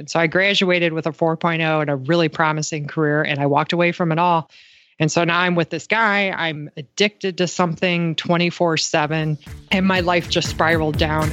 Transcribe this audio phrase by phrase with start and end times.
[0.00, 3.74] And so I graduated with a 4.0 and a really promising career, and I walked
[3.74, 4.50] away from it all.
[4.98, 6.30] And so now I'm with this guy.
[6.30, 9.36] I'm addicted to something 24 7,
[9.70, 11.28] and my life just spiraled down.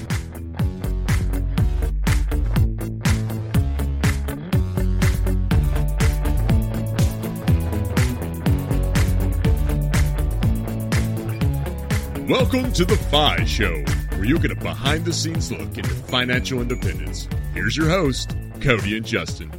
[12.28, 13.82] Welcome to the FI Show,
[14.18, 17.30] where you get a behind the scenes look into financial independence.
[17.54, 19.52] Here's your host, Cody and Justin.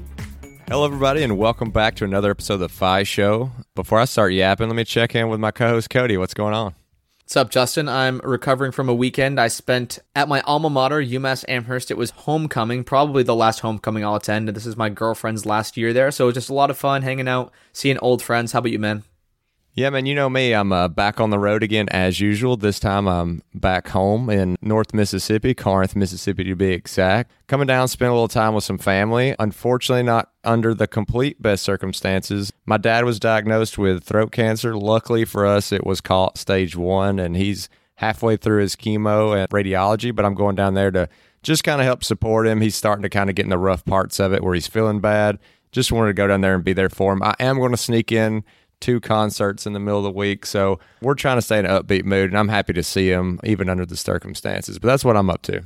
[0.69, 3.52] Hello, everybody, and welcome back to another episode of the FI Show.
[3.74, 6.16] Before I start yapping, let me check in with my co host, Cody.
[6.16, 6.74] What's going on?
[7.23, 7.88] What's up, Justin?
[7.88, 11.91] I'm recovering from a weekend I spent at my alma mater, UMass Amherst.
[11.91, 14.48] It was homecoming, probably the last homecoming I'll attend.
[14.48, 17.02] This is my girlfriend's last year there, so it was just a lot of fun
[17.02, 18.52] hanging out, seeing old friends.
[18.52, 19.05] How about you, man?
[19.78, 20.55] Yeah, man, you know me.
[20.55, 22.56] I'm uh, back on the road again as usual.
[22.56, 27.30] This time I'm back home in North Mississippi, Corinth, Mississippi to be exact.
[27.46, 29.37] Coming down, spend a little time with some family.
[29.38, 32.52] Unfortunately, not under the complete best circumstances.
[32.66, 34.74] My dad was diagnosed with throat cancer.
[34.74, 39.48] Luckily for us, it was caught stage one, and he's halfway through his chemo and
[39.51, 40.13] radiology.
[40.13, 41.09] But I'm going down there to
[41.45, 42.63] just kind of help support him.
[42.63, 44.98] He's starting to kind of get in the rough parts of it where he's feeling
[44.98, 45.38] bad.
[45.70, 47.23] Just wanted to go down there and be there for him.
[47.23, 48.42] I am going to sneak in
[48.80, 50.46] two concerts in the middle of the week.
[50.46, 53.40] So we're trying to stay in an upbeat mood, and I'm happy to see him
[53.45, 54.79] even under the circumstances.
[54.79, 55.62] But that's what I'm up to.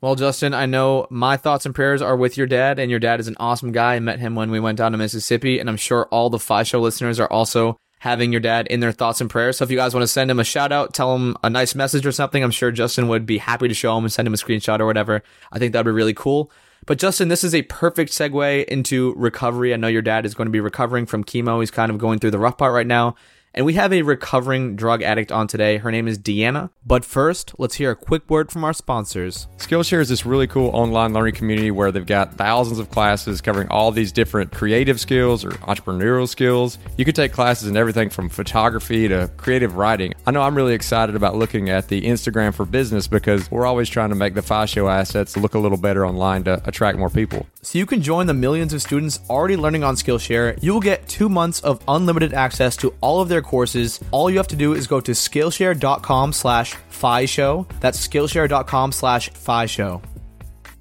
[0.00, 3.20] Well, Justin, I know my thoughts and prayers are with your dad, and your dad
[3.20, 3.94] is an awesome guy.
[3.94, 6.64] I met him when we went down to Mississippi, and I'm sure all the FI
[6.64, 9.58] Show listeners are also having your dad in their thoughts and prayers.
[9.58, 11.76] So if you guys want to send him a shout out, tell him a nice
[11.76, 14.34] message or something, I'm sure Justin would be happy to show him and send him
[14.34, 15.22] a screenshot or whatever.
[15.52, 16.50] I think that'd be really cool.
[16.86, 19.72] But Justin, this is a perfect segue into recovery.
[19.72, 21.60] I know your dad is going to be recovering from chemo.
[21.60, 23.14] He's kind of going through the rough part right now.
[23.54, 25.76] And we have a recovering drug addict on today.
[25.76, 26.70] Her name is Deanna.
[26.86, 29.46] But first, let's hear a quick word from our sponsors.
[29.58, 33.68] Skillshare is this really cool online learning community where they've got thousands of classes covering
[33.68, 36.78] all these different creative skills or entrepreneurial skills.
[36.96, 40.14] You can take classes in everything from photography to creative writing.
[40.26, 43.90] I know I'm really excited about looking at the Instagram for business because we're always
[43.90, 47.10] trying to make the FI Show assets look a little better online to attract more
[47.10, 47.46] people.
[47.60, 50.60] So you can join the millions of students already learning on Skillshare.
[50.62, 54.00] You will get two months of unlimited access to all of their courses.
[54.10, 57.66] All you have to do is go to Skillshare.com slash FI Show.
[57.80, 60.02] That's Skillshare.com slash FI Show.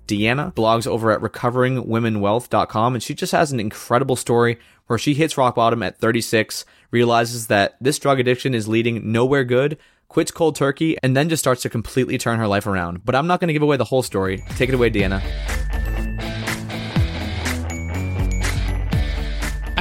[0.08, 5.38] Deanna blogs over at recoveringwomenwealth.com and she just has an incredible story where she hits
[5.38, 9.78] rock bottom at 36, realizes that this drug addiction is leading nowhere good,
[10.10, 13.06] quits cold turkey, and then just starts to completely turn her life around.
[13.06, 14.44] But I'm not going to give away the whole story.
[14.58, 15.22] Take it away, Deanna.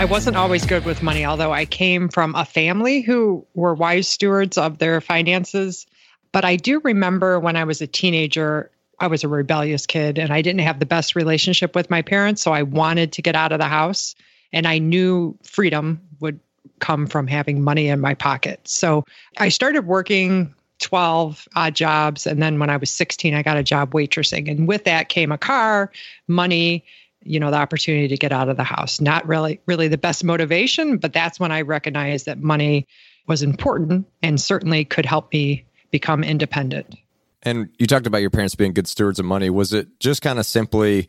[0.01, 4.09] I wasn't always good with money, although I came from a family who were wise
[4.09, 5.87] stewards of their finances.
[6.33, 10.33] But I do remember when I was a teenager, I was a rebellious kid and
[10.33, 12.41] I didn't have the best relationship with my parents.
[12.41, 14.15] So I wanted to get out of the house.
[14.55, 16.41] And I knew freedom would
[16.79, 18.67] come from having money in my pocket.
[18.67, 19.05] So
[19.37, 22.27] I started working 12 odd jobs.
[22.27, 24.51] And then when I was 16, I got a job waitressing.
[24.51, 25.93] And with that came a car,
[26.27, 26.87] money,
[27.23, 29.01] you know the opportunity to get out of the house.
[29.01, 32.87] Not really really the best motivation but that's when i recognized that money
[33.27, 36.97] was important and certainly could help me become independent.
[37.43, 39.49] And you talked about your parents being good stewards of money.
[39.49, 41.09] Was it just kind of simply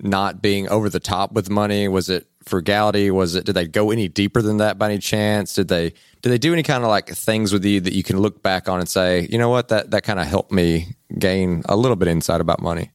[0.00, 1.88] not being over the top with money?
[1.88, 3.10] Was it frugality?
[3.10, 5.54] Was it did they go any deeper than that by any chance?
[5.54, 5.90] Did they
[6.22, 8.68] did they do any kind of like things with you that you can look back
[8.68, 9.68] on and say you know what?
[9.68, 12.90] That that kind of helped me gain a little bit insight about money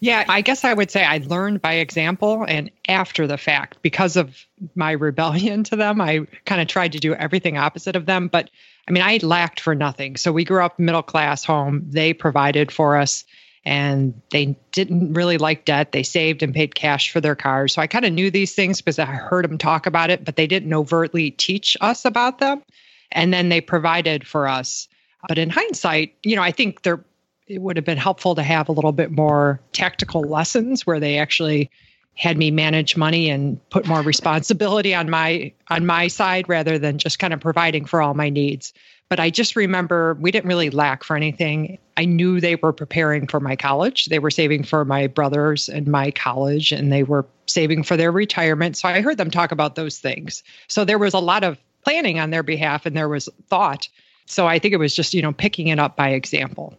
[0.00, 4.16] yeah, I guess I would say I learned by example and after the fact because
[4.16, 6.00] of my rebellion to them.
[6.00, 8.28] I kind of tried to do everything opposite of them.
[8.28, 8.50] But
[8.88, 10.16] I mean, I lacked for nothing.
[10.16, 11.82] So we grew up middle class home.
[11.88, 13.24] They provided for us
[13.64, 15.92] and they didn't really like debt.
[15.92, 17.74] They saved and paid cash for their cars.
[17.74, 20.36] So I kind of knew these things because I heard them talk about it, but
[20.36, 22.62] they didn't overtly teach us about them.
[23.10, 24.88] And then they provided for us.
[25.26, 27.04] But in hindsight, you know, I think they're
[27.48, 31.18] it would have been helpful to have a little bit more tactical lessons where they
[31.18, 31.70] actually
[32.14, 36.98] had me manage money and put more responsibility on my on my side rather than
[36.98, 38.72] just kind of providing for all my needs.
[39.08, 41.78] But i just remember we didn't really lack for anything.
[41.96, 44.06] I knew they were preparing for my college.
[44.06, 48.10] They were saving for my brothers and my college and they were saving for their
[48.10, 48.76] retirement.
[48.76, 50.42] So i heard them talk about those things.
[50.68, 53.88] So there was a lot of planning on their behalf and there was thought.
[54.24, 56.78] So i think it was just you know picking it up by example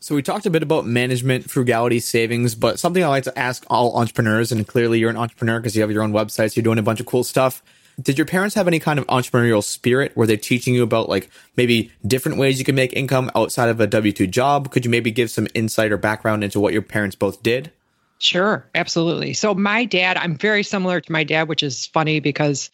[0.00, 3.64] so we talked a bit about management, frugality, savings, but something I like to ask
[3.68, 6.78] all entrepreneurs, and clearly you're an entrepreneur because you have your own websites, you're doing
[6.78, 7.62] a bunch of cool stuff.
[8.00, 10.16] Did your parents have any kind of entrepreneurial spirit?
[10.16, 13.80] Were they teaching you about like maybe different ways you can make income outside of
[13.80, 14.70] a W two job?
[14.70, 17.72] Could you maybe give some insight or background into what your parents both did?
[18.20, 19.32] Sure, absolutely.
[19.32, 22.70] So my dad, I'm very similar to my dad, which is funny because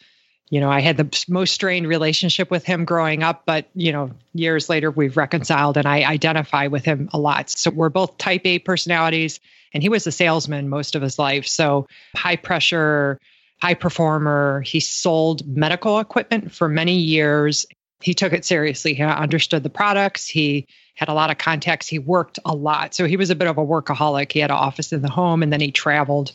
[0.51, 4.11] you know, I had the most strained relationship with him growing up, but, you know,
[4.35, 7.51] years later we've reconciled and I identify with him a lot.
[7.51, 9.41] So we're both type A personalities,
[9.73, 11.47] and he was a salesman most of his life.
[11.47, 13.19] So high pressure,
[13.61, 14.61] high performer.
[14.61, 17.67] He sold medical equipment for many years.
[18.01, 18.95] He took it seriously.
[18.95, 20.29] He understood the products.
[20.29, 21.89] He had a lot of contacts.
[21.89, 22.95] He worked a lot.
[22.95, 24.31] So he was a bit of a workaholic.
[24.31, 26.35] He had an office in the home and then he traveled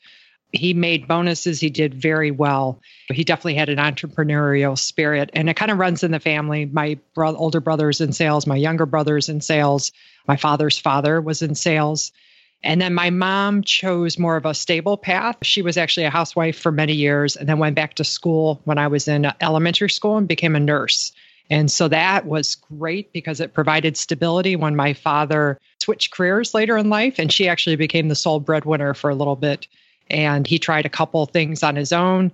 [0.51, 1.59] he made bonuses.
[1.59, 2.79] He did very well.
[3.11, 6.65] He definitely had an entrepreneurial spirit, and it kind of runs in the family.
[6.65, 9.91] My bro- older brother's in sales, my younger brother's in sales,
[10.27, 12.11] my father's father was in sales.
[12.61, 15.37] And then my mom chose more of a stable path.
[15.43, 18.77] She was actually a housewife for many years and then went back to school when
[18.77, 21.13] I was in elementary school and became a nurse.
[21.49, 26.77] And so that was great because it provided stability when my father switched careers later
[26.77, 27.17] in life.
[27.17, 29.67] And she actually became the sole breadwinner for a little bit
[30.09, 32.31] and he tried a couple things on his own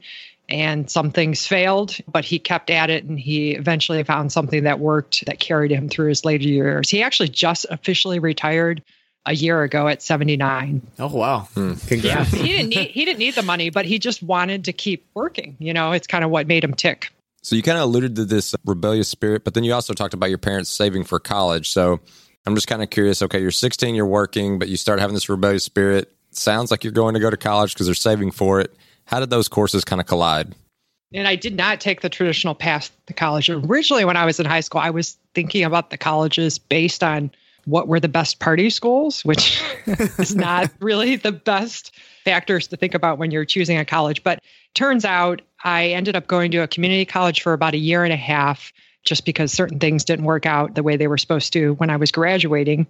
[0.48, 4.80] and some things failed, but he kept at it and he eventually found something that
[4.80, 6.90] worked that carried him through his later years.
[6.90, 8.84] He actually just officially retired
[9.26, 10.82] a year ago at 79.
[11.00, 11.48] Oh wow.
[11.56, 11.74] Hmm.
[11.74, 12.32] Congrats.
[12.32, 15.06] Yeah, he didn't need he didn't need the money, but he just wanted to keep
[15.16, 15.56] working.
[15.60, 17.12] You know, it's kind of what made him tick.
[17.42, 20.30] So you kind of alluded to this rebellious spirit, but then you also talked about
[20.30, 21.70] your parents saving for college.
[21.72, 22.00] So
[22.46, 23.22] I'm just kind of curious.
[23.22, 26.94] Okay, you're 16, you're working, but you start having this rebellious spirit sounds like you're
[26.94, 28.76] going to go to college because they're saving for it.
[29.06, 30.54] How did those courses kind of collide?
[31.14, 33.50] And I did not take the traditional path to college.
[33.50, 37.32] Originally, when I was in high school, I was thinking about the colleges based on
[37.66, 42.94] what were the best party schools, which is not really the best factors to think
[42.94, 44.24] about when you're choosing a college.
[44.24, 44.40] But
[44.74, 48.14] turns out I ended up going to a community college for about a year and
[48.14, 48.74] a half
[49.04, 51.96] just because certain things didn't work out the way they were supposed to when I
[51.96, 52.88] was graduating.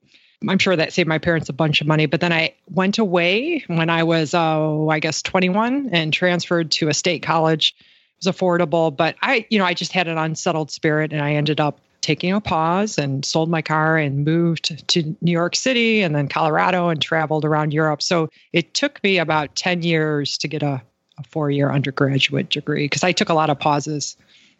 [0.47, 2.05] I'm sure that saved my parents a bunch of money.
[2.05, 6.89] But then I went away when I was, oh, I guess 21 and transferred to
[6.89, 7.75] a state college.
[7.79, 11.33] It was affordable, but I, you know, I just had an unsettled spirit and I
[11.33, 16.03] ended up taking a pause and sold my car and moved to New York City
[16.03, 18.01] and then Colorado and traveled around Europe.
[18.01, 20.83] So it took me about 10 years to get a,
[21.17, 24.17] a four year undergraduate degree because I took a lot of pauses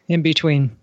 [0.08, 0.76] in between.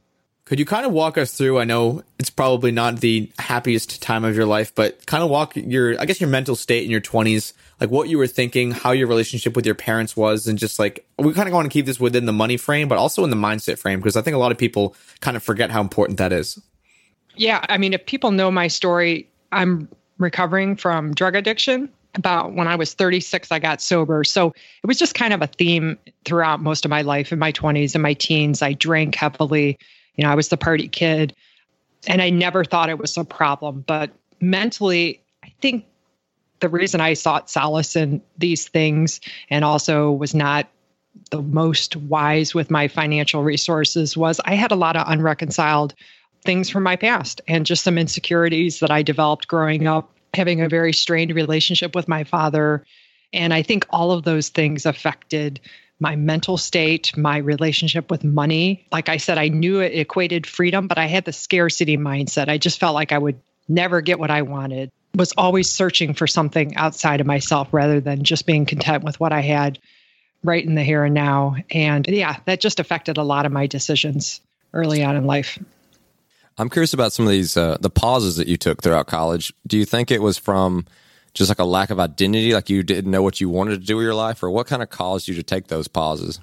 [0.45, 1.59] Could you kind of walk us through?
[1.59, 5.55] I know it's probably not the happiest time of your life, but kind of walk
[5.55, 8.91] your, I guess, your mental state in your 20s, like what you were thinking, how
[8.91, 11.85] your relationship with your parents was, and just like, we kind of want to keep
[11.85, 14.37] this within the money frame, but also in the mindset frame, because I think a
[14.37, 16.61] lot of people kind of forget how important that is.
[17.35, 17.65] Yeah.
[17.69, 19.87] I mean, if people know my story, I'm
[20.17, 21.89] recovering from drug addiction.
[22.15, 24.23] About when I was 36, I got sober.
[24.23, 27.51] So it was just kind of a theme throughout most of my life in my
[27.51, 28.61] 20s and my teens.
[28.61, 29.79] I drank heavily
[30.15, 31.35] you know, I was the party kid
[32.07, 33.83] and I never thought it was a problem.
[33.85, 34.11] But
[34.41, 35.85] mentally, I think
[36.59, 39.19] the reason I sought solace in these things
[39.49, 40.67] and also was not
[41.29, 45.93] the most wise with my financial resources was I had a lot of unreconciled
[46.43, 50.69] things from my past and just some insecurities that I developed growing up, having a
[50.69, 52.85] very strained relationship with my father.
[53.31, 55.59] And I think all of those things affected
[55.99, 58.85] my mental state, my relationship with money.
[58.91, 62.49] Like I said, I knew it equated freedom, but I had the scarcity mindset.
[62.49, 64.91] I just felt like I would never get what I wanted.
[65.15, 69.31] Was always searching for something outside of myself rather than just being content with what
[69.31, 69.79] I had
[70.43, 71.55] right in the here and now.
[71.69, 74.41] And yeah, that just affected a lot of my decisions
[74.73, 75.59] early on in life.
[76.57, 79.53] I'm curious about some of these uh, the pauses that you took throughout college.
[79.65, 80.85] Do you think it was from
[81.33, 83.97] just like a lack of identity, like you didn't know what you wanted to do
[83.97, 86.39] with your life, or what kind of caused you to take those pauses?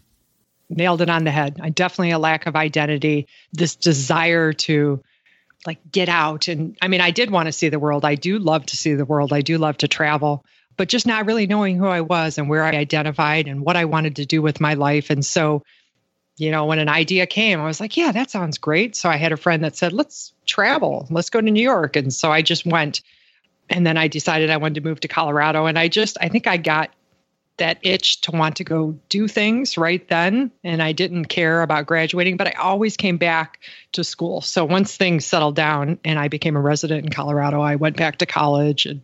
[0.69, 1.59] Nailed it on the head.
[1.61, 5.03] I definitely a lack of identity, this desire to
[5.67, 6.49] like get out.
[6.49, 8.05] And I mean, I did want to see the world.
[8.05, 9.33] I do love to see the world.
[9.33, 10.45] I do love to travel,
[10.77, 13.85] but just not really knowing who I was and where I identified and what I
[13.85, 15.11] wanted to do with my life.
[15.11, 15.63] And so,
[16.37, 18.97] you know, when an idea came, I was like, yeah, that sounds great.
[18.97, 21.97] So I had a friend that said, let's travel, let's go to New York.
[21.97, 23.03] And so I just went
[23.71, 25.67] and then I decided I wanted to move to Colorado.
[25.67, 26.91] And I just, I think I got
[27.59, 30.51] that itch to want to go do things right then.
[30.65, 33.61] And I didn't care about graduating, but I always came back
[33.93, 34.41] to school.
[34.41, 38.19] So once things settled down and I became a resident in Colorado, I went back
[38.19, 39.03] to college and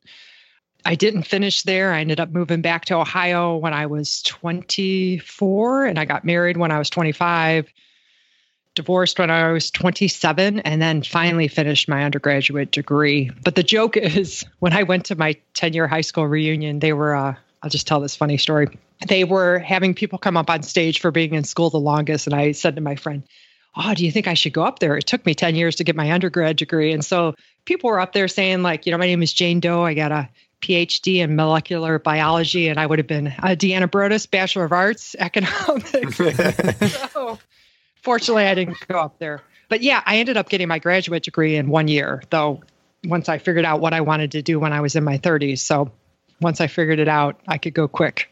[0.85, 1.92] I didn't finish there.
[1.92, 6.56] I ended up moving back to Ohio when I was 24 and I got married
[6.56, 7.73] when I was 25
[8.76, 13.33] divorced when I was 27 and then finally finished my undergraduate degree.
[13.42, 16.92] But the joke is when I went to my 10 year high school reunion, they
[16.92, 18.68] were, uh, I'll just tell this funny story.
[19.09, 22.28] They were having people come up on stage for being in school the longest.
[22.28, 23.25] And I said to my friend,
[23.78, 24.97] Oh, do you think I should go up there?
[24.97, 26.92] It took me 10 years to get my undergrad degree.
[26.92, 27.35] And so
[27.66, 29.85] people were up there saying, like, you know, my name is Jane Doe.
[29.85, 30.30] I got a
[30.62, 35.14] PhD in molecular biology, and I would have been a Deanna Broaddus Bachelor of Arts
[35.18, 36.16] Economics.
[37.12, 37.38] so,
[38.06, 39.42] fortunately, I didn't go up there.
[39.68, 42.62] But yeah, I ended up getting my graduate degree in one year, though,
[43.04, 45.58] once I figured out what I wanted to do when I was in my 30s.
[45.58, 45.90] So
[46.40, 48.30] once I figured it out, I could go quick.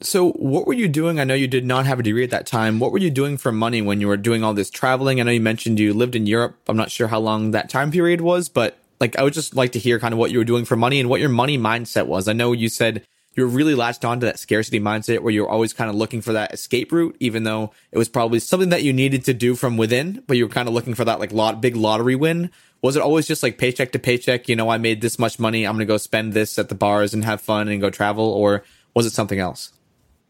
[0.00, 1.20] So, what were you doing?
[1.20, 2.80] I know you did not have a degree at that time.
[2.80, 5.20] What were you doing for money when you were doing all this traveling?
[5.20, 6.56] I know you mentioned you lived in Europe.
[6.66, 9.70] I'm not sure how long that time period was, but like I would just like
[9.72, 12.06] to hear kind of what you were doing for money and what your money mindset
[12.06, 12.26] was.
[12.26, 13.06] I know you said
[13.36, 16.32] you were really latched onto that scarcity mindset where you're always kind of looking for
[16.32, 19.76] that escape route, even though it was probably something that you needed to do from
[19.76, 22.50] within, but you were kind of looking for that like lot big lottery win.
[22.82, 24.48] Was it always just like paycheck to paycheck?
[24.48, 25.66] You know, I made this much money.
[25.66, 28.26] I'm going to go spend this at the bars and have fun and go travel,
[28.26, 28.62] or
[28.94, 29.72] was it something else?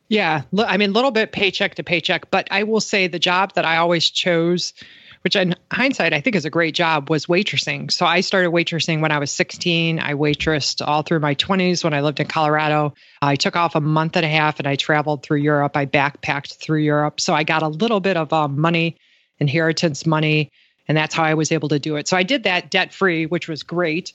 [0.09, 3.55] Yeah, I mean, a little bit paycheck to paycheck, but I will say the job
[3.55, 4.75] that I always chose
[5.25, 7.91] which in hindsight I think is a great job, was waitressing.
[7.91, 9.99] So I started waitressing when I was 16.
[9.99, 12.93] I waitressed all through my 20s when I lived in Colorado.
[13.23, 15.79] I took off a month and a half and I traveled through Europe.
[15.79, 17.21] I backpacked through Europe.
[17.21, 18.99] So I got a little bit of um, money,
[19.39, 20.53] inheritance money,
[20.87, 22.07] and that's how I was able to do it.
[22.07, 24.13] So I did that debt free, which was great.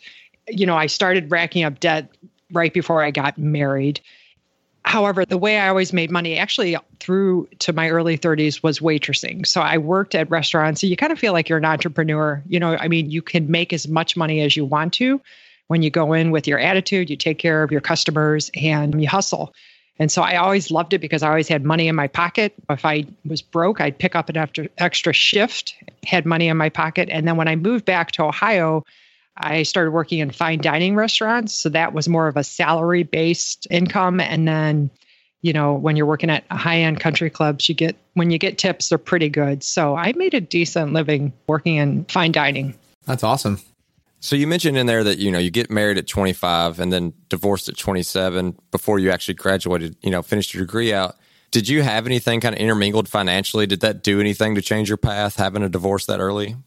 [0.47, 2.11] You know, I started racking up debt
[2.51, 3.99] right before I got married.
[4.85, 9.45] However, the way I always made money actually through to my early 30s was waitressing.
[9.45, 10.81] So I worked at restaurants.
[10.81, 12.41] So you kind of feel like you're an entrepreneur.
[12.47, 15.21] You know, I mean, you can make as much money as you want to
[15.69, 19.07] when you go in with your attitude, you take care of your customers and you
[19.07, 19.53] hustle.
[19.99, 22.55] And so I always loved it because I always had money in my pocket.
[22.71, 26.69] If I was broke, I'd pick up an extra, extra shift, had money in my
[26.69, 27.07] pocket.
[27.11, 28.83] And then when I moved back to Ohio,
[29.39, 31.53] I started working in fine dining restaurants.
[31.53, 34.19] So that was more of a salary based income.
[34.19, 34.89] And then,
[35.41, 38.57] you know, when you're working at high end country clubs, you get, when you get
[38.57, 39.63] tips, they're pretty good.
[39.63, 42.75] So I made a decent living working in fine dining.
[43.05, 43.59] That's awesome.
[44.21, 47.13] So you mentioned in there that you know you get married at 25 and then
[47.29, 51.15] divorced at 27 before you actually graduated, you know, finished your degree out.
[51.51, 53.65] Did you have anything kind of intermingled financially?
[53.65, 56.57] Did that do anything to change your path having a divorce that early?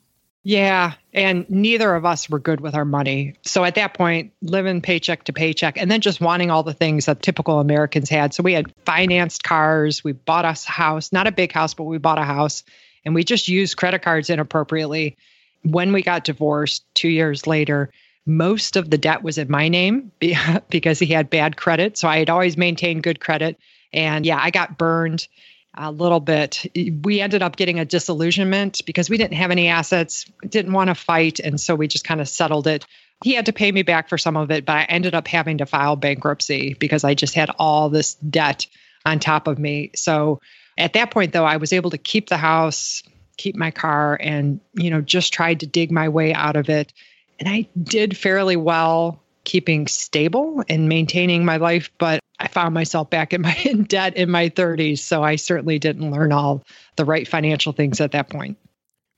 [0.45, 0.95] Yeah.
[1.13, 3.35] And neither of us were good with our money.
[3.43, 7.07] So at that point, living paycheck to paycheck and then just wanting all the things
[7.07, 8.35] that typical Americans had.
[8.35, 11.85] So we had financed cars, we bought us a house, not a big house, but
[11.85, 12.65] we bought a house
[13.05, 15.17] and we just used credit cards inappropriately.
[15.63, 17.93] When we got divorced two years later,
[18.27, 20.11] most of the debt was in my name
[20.71, 21.97] because he had bad credit.
[21.99, 23.59] So I had always maintained good credit.
[23.93, 25.29] And yeah, I got burned
[25.75, 26.67] a little bit.
[27.03, 30.95] We ended up getting a disillusionment because we didn't have any assets, didn't want to
[30.95, 31.39] fight.
[31.41, 32.87] And so we just kind of settled it.
[33.25, 35.59] He had to pay me back for some of it, but I ended up having
[35.59, 38.67] to file bankruptcy because I just had all this debt
[39.07, 39.93] on top of me.
[39.95, 40.41] So
[40.77, 43.03] at that point, though, I was able to keep the house,
[43.37, 46.93] keep my car, and, you know, just tried to dig my way out of it.
[47.39, 53.11] And I did fairly well keeping stable and maintaining my life, but I found myself
[53.11, 54.99] back in my in debt in my 30s.
[54.99, 56.63] So I certainly didn't learn all
[56.97, 58.59] the right financial things at that point.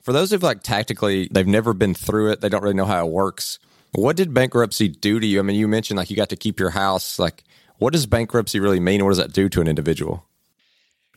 [0.02, 3.06] For those who've like tactically, they've never been through it, they don't really know how
[3.06, 3.58] it works.
[3.92, 5.38] What did bankruptcy do to you?
[5.38, 7.18] I mean, you mentioned like you got to keep your house.
[7.18, 7.44] Like,
[7.78, 9.04] what does bankruptcy really mean?
[9.04, 10.24] What does that do to an individual?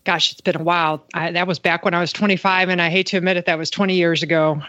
[0.03, 1.03] Gosh, it's been a while.
[1.13, 3.57] I, that was back when I was 25, and I hate to admit it, that
[3.57, 4.61] was 20 years ago.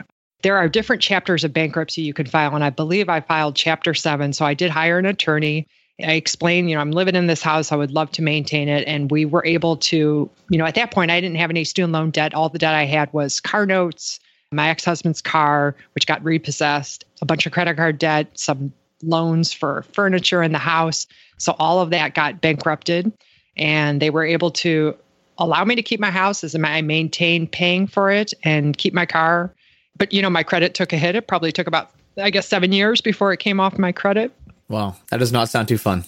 [0.42, 3.95] There are different chapters of bankruptcy you can file, and I believe I filed chapter
[3.95, 4.33] seven.
[4.33, 5.66] So I did hire an attorney
[6.00, 7.73] I explained, you know, I'm living in this house.
[7.73, 8.87] I would love to maintain it.
[8.87, 11.92] And we were able to, you know, at that point, I didn't have any student
[11.92, 12.35] loan debt.
[12.35, 14.21] All the debt I had was car notes,
[14.52, 19.52] my ex husband's car, which got repossessed, a bunch of credit card debt, some loans
[19.52, 21.09] for furniture in the house.
[21.37, 23.12] So all of that got bankrupted.
[23.57, 24.97] And they were able to
[25.37, 29.07] allow me to keep my house as I maintained paying for it and keep my
[29.07, 29.52] car.
[29.99, 31.17] But, you know, my credit took a hit.
[31.17, 34.33] It probably took about, I guess, seven years before it came off my credit.
[34.69, 36.05] Wow, that does not sound too fun.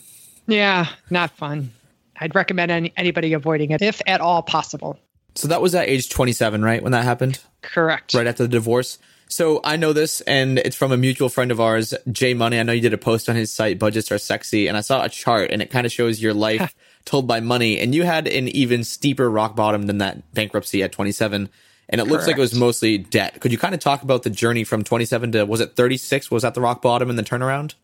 [0.47, 1.73] Yeah, not fun.
[2.17, 4.99] I'd recommend any, anybody avoiding it if at all possible.
[5.35, 6.83] So that was at age 27, right?
[6.83, 7.41] When that happened?
[7.63, 8.15] Correct.
[8.15, 8.99] Right after the divorce.
[9.29, 12.59] So I know this, and it's from a mutual friend of ours, Jay Money.
[12.59, 15.05] I know you did a post on his site, Budgets Are Sexy, and I saw
[15.05, 17.79] a chart, and it kind of shows your life told by money.
[17.79, 21.49] And you had an even steeper rock bottom than that bankruptcy at 27.
[21.91, 22.13] And it Correct.
[22.13, 23.41] looks like it was mostly debt.
[23.41, 26.31] Could you kind of talk about the journey from 27 to, was it 36?
[26.31, 27.75] Was that the rock bottom and the turnaround?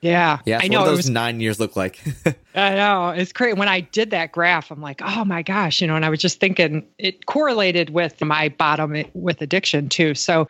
[0.00, 0.40] Yeah.
[0.44, 0.58] Yeah.
[0.58, 0.80] So I know.
[0.80, 2.02] What those was, nine years look like?
[2.56, 3.10] I know.
[3.10, 3.56] It's great.
[3.56, 6.18] When I did that graph, I'm like, oh my gosh, you know, and I was
[6.18, 10.16] just thinking it correlated with my bottom eh, with addiction too.
[10.16, 10.48] So,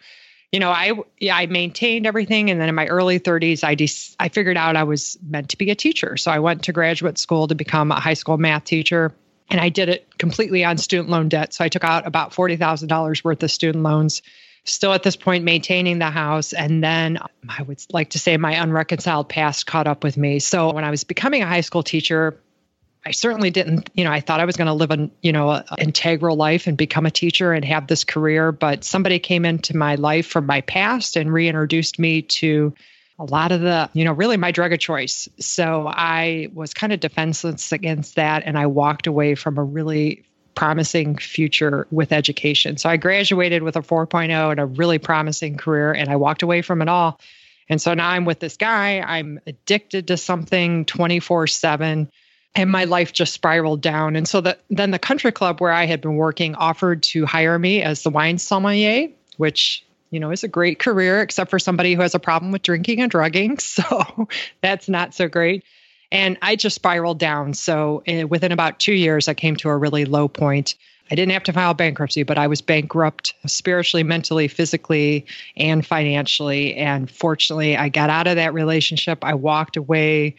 [0.52, 4.14] you know, I yeah, I maintained everything, and then in my early 30s, I de-
[4.18, 6.16] I figured out I was meant to be a teacher.
[6.16, 9.14] So I went to graduate school to become a high school math teacher,
[9.50, 11.54] and I did it completely on student loan debt.
[11.54, 14.22] So I took out about forty thousand dollars worth of student loans
[14.64, 16.52] still at this point maintaining the house.
[16.52, 17.18] And then
[17.48, 20.38] I would like to say my unreconciled past caught up with me.
[20.38, 22.38] So when I was becoming a high school teacher,
[23.04, 25.50] I certainly didn't, you know, I thought I was going to live an, you know,
[25.50, 29.76] an integral life and become a teacher and have this career, but somebody came into
[29.76, 32.72] my life from my past and reintroduced me to
[33.22, 35.28] a lot of the, you know, really my drug of choice.
[35.38, 40.24] So I was kind of defenseless against that and I walked away from a really
[40.56, 42.78] promising future with education.
[42.78, 46.62] So I graduated with a 4.0 and a really promising career and I walked away
[46.62, 47.20] from it all.
[47.68, 52.10] And so now I'm with this guy, I'm addicted to something 24/7
[52.56, 54.16] and my life just spiraled down.
[54.16, 57.56] And so that then the country club where I had been working offered to hire
[57.56, 61.94] me as the wine sommelier, which you know is a great career, except for somebody
[61.94, 63.58] who has a problem with drinking and drugging.
[63.72, 64.28] So
[64.60, 65.64] that's not so great.
[66.12, 67.54] And I just spiraled down.
[67.54, 70.74] So uh, within about two years, I came to a really low point.
[71.10, 75.24] I didn't have to file bankruptcy, but I was bankrupt spiritually, mentally, physically,
[75.56, 76.74] and financially.
[76.74, 79.24] And fortunately, I got out of that relationship.
[79.24, 80.36] I walked away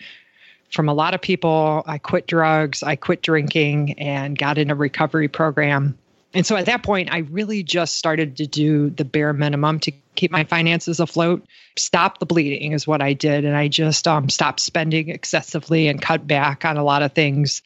[0.70, 1.84] from a lot of people.
[1.88, 5.98] I quit drugs, I quit drinking, and got in a recovery program.
[6.34, 9.92] And so at that point, I really just started to do the bare minimum to
[10.16, 11.46] keep my finances afloat.
[11.78, 13.46] Stop the bleeding is what I did.
[13.46, 17.62] And I just um, stopped spending excessively and cut back on a lot of things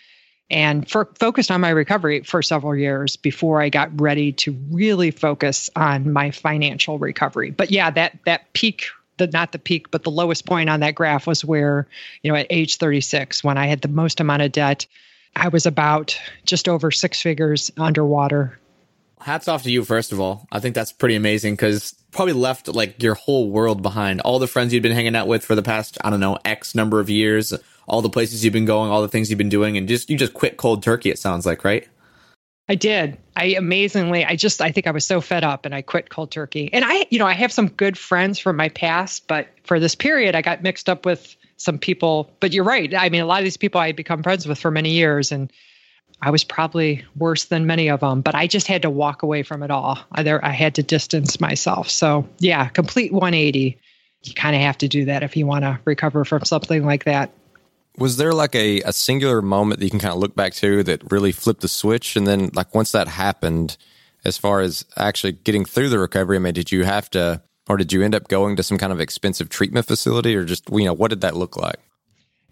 [0.50, 5.12] and for, focused on my recovery for several years before I got ready to really
[5.12, 7.52] focus on my financial recovery.
[7.52, 8.86] But yeah, that that peak
[9.18, 11.88] the not the peak, but the lowest point on that graph was where,
[12.22, 14.86] you know, at age 36, when I had the most amount of debt,
[15.36, 18.60] I was about just over six figures underwater.
[19.20, 20.48] Hats off to you, first of all.
[20.52, 24.22] I think that's pretty amazing because probably left like your whole world behind.
[24.22, 26.76] All the friends you'd been hanging out with for the past, I don't know, X
[26.76, 27.54] number of years,
[27.88, 30.18] all the places you've been going, all the things you've been doing, and just you
[30.18, 31.88] just quit cold turkey, it sounds like, right?
[32.70, 33.18] I did.
[33.36, 36.32] I amazingly, I just, I think I was so fed up and I quit cold
[36.32, 36.70] turkey.
[36.74, 39.96] And I, you know, I have some good friends from my past, but for this
[39.96, 42.32] period, I got mixed up with some people.
[42.40, 42.94] But you're right.
[42.94, 45.32] I mean, a lot of these people I had become friends with for many years,
[45.32, 45.52] and
[46.22, 48.22] I was probably worse than many of them.
[48.22, 50.00] But I just had to walk away from it all.
[50.12, 51.90] I, there, I had to distance myself.
[51.90, 53.78] So yeah, complete 180.
[54.24, 57.06] You kind of have to do that if you want to recover from something like
[57.06, 57.32] that.
[57.98, 60.84] Was there like a, a singular moment that you can kind of look back to
[60.84, 62.16] that really flipped the switch?
[62.16, 63.78] And then, like, once that happened,
[64.24, 67.78] as far as actually getting through the recovery, I mean, did you have to, or
[67.78, 70.86] did you end up going to some kind of expensive treatment facility, or just, you
[70.86, 71.78] know, what did that look like?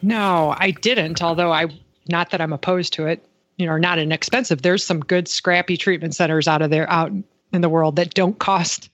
[0.01, 1.67] No, I didn't, although I,
[2.07, 3.25] not that I'm opposed to it,
[3.57, 4.61] you know, not inexpensive.
[4.61, 7.11] There's some good, scrappy treatment centers out of there, out
[7.53, 8.89] in the world that don't cost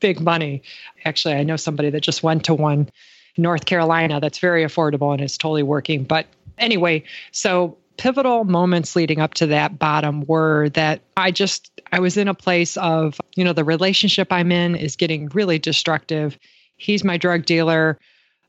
[0.00, 0.62] big money.
[1.04, 2.88] Actually, I know somebody that just went to one
[3.36, 6.04] North Carolina that's very affordable and is totally working.
[6.04, 6.26] But
[6.58, 12.16] anyway, so pivotal moments leading up to that bottom were that I just I was
[12.16, 16.38] in a place of, you know, the relationship I'm in is getting really destructive.
[16.76, 17.98] He's my drug dealer.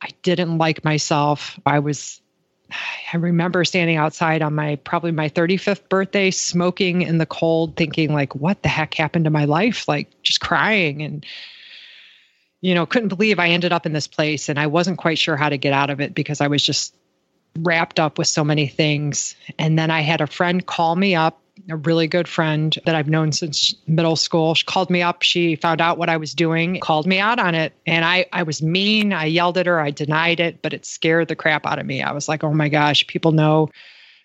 [0.02, 1.60] I didn't like myself.
[1.66, 2.22] I was
[3.12, 8.14] I remember standing outside on my probably my 35th birthday smoking in the cold thinking
[8.14, 11.26] like what the heck happened to my life like just crying and
[12.62, 15.38] you know, couldn't believe I ended up in this place and I wasn't quite sure
[15.38, 16.94] how to get out of it because I was just
[17.58, 19.36] wrapped up with so many things.
[19.58, 23.10] And then I had a friend call me up, a really good friend that I've
[23.10, 24.56] known since middle school.
[24.56, 25.24] She called me up.
[25.24, 27.74] She found out what I was doing, called me out on it.
[27.86, 29.14] And I, I was mean.
[29.14, 29.80] I yelled at her.
[29.80, 32.02] I denied it, but it scared the crap out of me.
[32.02, 33.70] I was like, oh my gosh, people know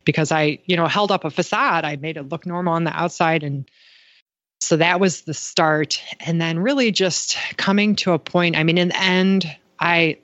[0.04, 1.84] because I, you know, held up a facade.
[1.84, 3.68] I made it look normal on the outside and
[4.64, 8.78] so that was the start and then really just coming to a point i mean
[8.78, 10.16] in the end i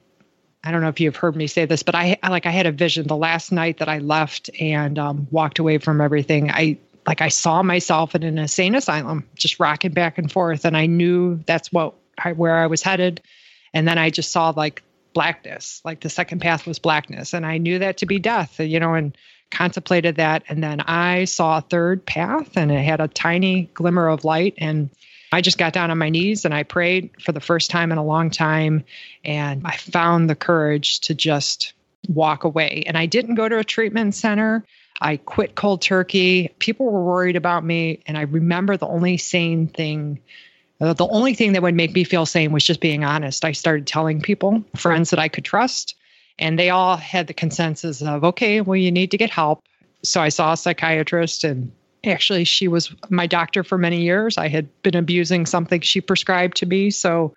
[0.64, 2.72] i don't know if you've heard me say this but i like i had a
[2.72, 7.20] vision the last night that i left and um, walked away from everything i like
[7.20, 11.36] i saw myself in an insane asylum just rocking back and forth and i knew
[11.46, 13.22] that's what I, where i was headed
[13.72, 17.58] and then i just saw like blackness like the second path was blackness and i
[17.58, 19.16] knew that to be death you know and
[19.50, 20.44] contemplated that.
[20.48, 24.54] And then I saw a third path and it had a tiny glimmer of light.
[24.58, 24.90] And
[25.32, 27.98] I just got down on my knees and I prayed for the first time in
[27.98, 28.84] a long time.
[29.24, 31.72] And I found the courage to just
[32.08, 32.84] walk away.
[32.86, 34.64] And I didn't go to a treatment center.
[35.00, 36.48] I quit cold turkey.
[36.58, 38.02] People were worried about me.
[38.06, 40.20] And I remember the only sane thing,
[40.80, 43.44] uh, the only thing that would make me feel sane was just being honest.
[43.44, 45.94] I started telling people, friends that I could trust,
[46.38, 49.62] and they all had the consensus of, okay, well, you need to get help.
[50.02, 51.72] So I saw a psychiatrist, and
[52.04, 54.38] actually, she was my doctor for many years.
[54.38, 56.90] I had been abusing something she prescribed to me.
[56.90, 57.34] So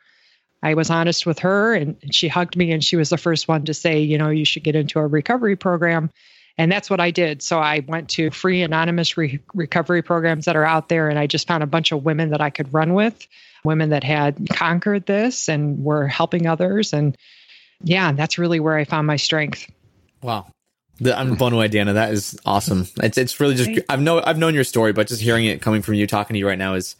[0.61, 3.65] I was honest with her, and she hugged me, and she was the first one
[3.65, 6.09] to say, you know, you should get into a recovery program.
[6.57, 7.41] And that's what I did.
[7.41, 11.27] So I went to free anonymous re- recovery programs that are out there, and I
[11.27, 13.27] just found a bunch of women that I could run with,
[13.65, 16.93] women that had conquered this and were helping others.
[16.93, 17.17] And
[17.81, 19.69] yeah, that's really where I found my strength.
[20.21, 20.47] Wow.
[20.99, 21.93] The, I'm blown away, Dana.
[21.93, 22.87] That is awesome.
[23.01, 25.81] It's it's really just I've know I've known your story, but just hearing it coming
[25.81, 26.95] from you, talking to you right now is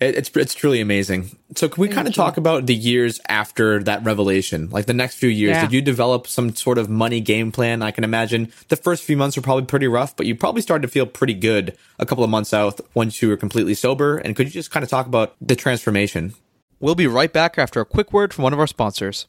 [0.00, 1.36] it, it's it's truly amazing.
[1.56, 5.16] So can we kind of talk about the years after that revelation, like the next
[5.16, 5.56] few years?
[5.56, 5.62] Yeah.
[5.62, 7.82] Did you develop some sort of money game plan?
[7.82, 10.82] I can imagine the first few months were probably pretty rough, but you probably started
[10.82, 14.18] to feel pretty good a couple of months out once you were completely sober.
[14.18, 16.34] And could you just kind of talk about the transformation?
[16.80, 19.26] We'll be right back after a quick word from one of our sponsors.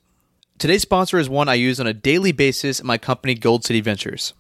[0.60, 3.80] Today's sponsor is one I use on a daily basis in my company, Gold City
[3.80, 4.34] Ventures.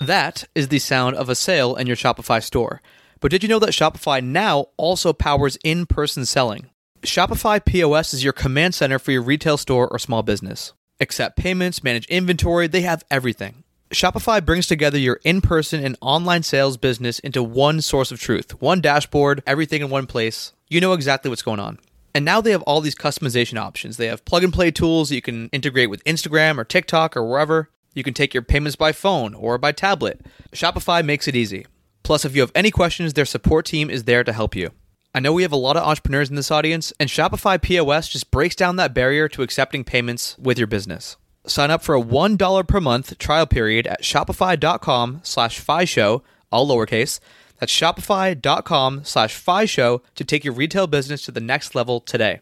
[0.00, 2.80] That is the sound of a sale in your Shopify store.
[3.18, 6.70] But did you know that Shopify now also powers in person selling?
[7.02, 10.74] Shopify POS is your command center for your retail store or small business.
[11.00, 13.64] Accept payments, manage inventory, they have everything.
[13.90, 18.62] Shopify brings together your in person and online sales business into one source of truth,
[18.62, 20.52] one dashboard, everything in one place.
[20.68, 21.80] You know exactly what's going on.
[22.14, 23.96] And now they have all these customization options.
[23.96, 27.70] They have plug and play tools you can integrate with Instagram or TikTok or wherever.
[27.92, 30.24] You can take your payments by phone or by tablet.
[30.52, 31.66] Shopify makes it easy.
[32.04, 34.70] Plus, if you have any questions, their support team is there to help you.
[35.14, 38.30] I know we have a lot of entrepreneurs in this audience, and Shopify POS just
[38.30, 41.16] breaks down that barrier to accepting payments with your business.
[41.46, 47.20] Sign up for a $1 per month trial period at shopify.com slash show, all lowercase.
[47.64, 52.40] That's shopify.com slash show to take your retail business to the next level today.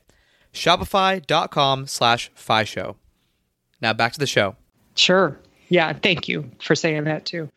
[0.53, 2.33] Shopify.com slash
[2.65, 2.97] show.
[3.81, 4.57] Now back to the show.
[4.97, 5.39] Sure.
[5.69, 5.93] Yeah.
[5.93, 7.49] Thank you for saying that too.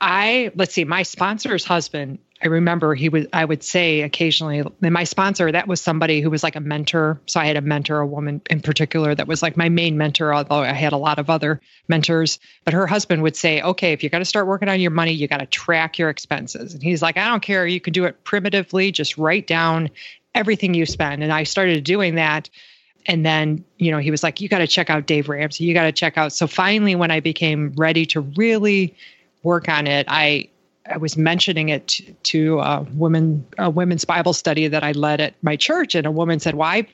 [0.00, 4.92] I, let's see, my sponsor's husband, I remember he would, I would say occasionally, and
[4.92, 7.20] my sponsor, that was somebody who was like a mentor.
[7.26, 10.34] So I had a mentor, a woman in particular, that was like my main mentor,
[10.34, 12.40] although I had a lot of other mentors.
[12.64, 15.12] But her husband would say, okay, if you're going to start working on your money,
[15.12, 16.74] you got to track your expenses.
[16.74, 17.64] And he's like, I don't care.
[17.64, 19.90] You can do it primitively, just write down
[20.34, 21.22] everything you spend.
[21.22, 22.50] And I started doing that
[23.06, 25.74] and then you know he was like you got to check out dave ramsey you
[25.74, 28.94] got to check out so finally when i became ready to really
[29.42, 30.48] work on it i
[30.90, 35.20] i was mentioning it to, to a women a women's bible study that i led
[35.20, 36.86] at my church and a woman said well i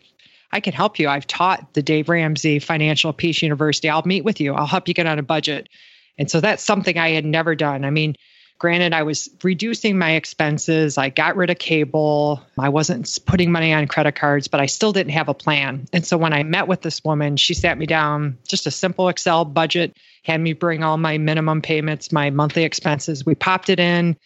[0.53, 1.09] i can help you.
[1.09, 3.89] I've taught the dave ramsey financial peace university.
[3.89, 4.55] I'll meet with you.
[4.55, 5.69] I'll help you get on a budget.
[6.17, 7.85] And so that's something i had never done.
[7.85, 8.15] I mean
[8.59, 10.99] Granted, I was reducing my expenses.
[10.99, 12.43] I got rid of cable.
[12.59, 15.87] I wasn't putting money on credit cards, but I still didn't have a plan.
[15.93, 19.09] And so when I met with this woman, she sat me down, just a simple
[19.09, 23.25] Excel budget, had me bring all my minimum payments, my monthly expenses.
[23.25, 24.17] We popped it in.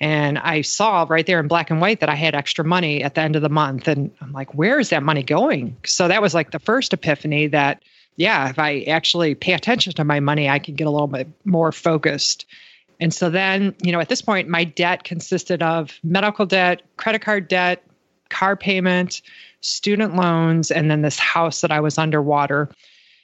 [0.00, 3.14] And I saw right there in black and white that I had extra money at
[3.14, 3.88] the end of the month.
[3.88, 5.76] And I'm like, where is that money going?
[5.84, 7.82] So that was like the first epiphany that,
[8.16, 11.26] yeah, if I actually pay attention to my money, I can get a little bit
[11.44, 12.46] more focused.
[13.00, 17.22] And so then, you know, at this point, my debt consisted of medical debt, credit
[17.22, 17.84] card debt,
[18.28, 19.22] car payment,
[19.60, 22.68] student loans, and then this house that I was underwater.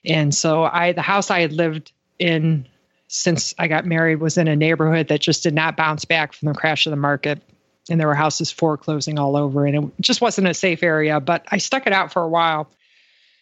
[0.05, 2.67] And so I, the house I had lived in
[3.09, 6.49] since I got married was in a neighborhood that just did not bounce back from
[6.49, 7.43] the crash of the market.
[7.91, 11.21] And there were houses foreclosing all over, and it just wasn't a safe area.
[11.21, 12.71] But I stuck it out for a while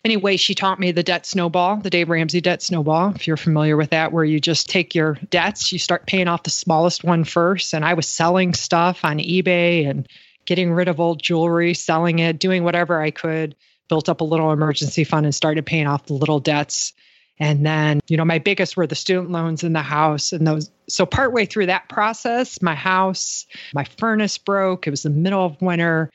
[0.05, 3.77] anyway, she taught me the debt snowball, the Dave Ramsey debt snowball, if you're familiar
[3.77, 7.25] with that, where you just take your debts, you start paying off the smallest one
[7.25, 7.73] first.
[7.75, 10.09] And I was selling stuff on eBay and
[10.45, 13.55] getting rid of old jewelry, selling it, doing whatever I could,
[13.89, 16.93] built up a little emergency fund and started paying off the little debts.
[17.39, 20.33] And then, you know, my biggest were the student loans in the house.
[20.33, 24.87] And those, so partway through that process, my house, my furnace broke.
[24.87, 26.11] It was the middle of winter.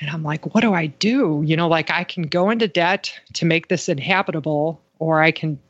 [0.00, 1.42] And I'm like, what do I do?
[1.44, 5.60] You know, like I can go into debt to make this inhabitable, or I can,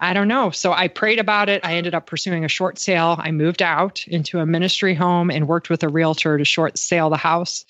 [0.00, 0.50] I don't know.
[0.50, 1.64] So I prayed about it.
[1.64, 3.16] I ended up pursuing a short sale.
[3.18, 7.10] I moved out into a ministry home and worked with a realtor to short sale
[7.10, 7.64] the house.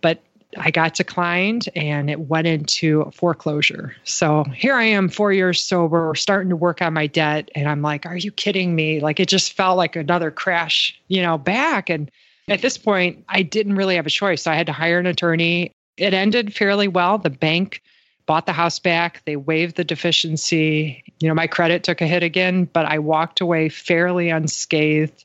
[0.00, 0.22] But
[0.56, 3.94] I got declined and it went into foreclosure.
[4.04, 7.50] So here I am, four years sober, starting to work on my debt.
[7.54, 9.00] And I'm like, are you kidding me?
[9.00, 11.90] Like it just felt like another crash, you know, back.
[11.90, 12.10] And
[12.48, 14.42] at this point, I didn't really have a choice.
[14.42, 15.72] So I had to hire an attorney.
[15.96, 17.18] It ended fairly well.
[17.18, 17.82] The bank
[18.28, 21.02] bought the house back, they waived the deficiency.
[21.18, 25.24] You know, my credit took a hit again, but I walked away fairly unscathed.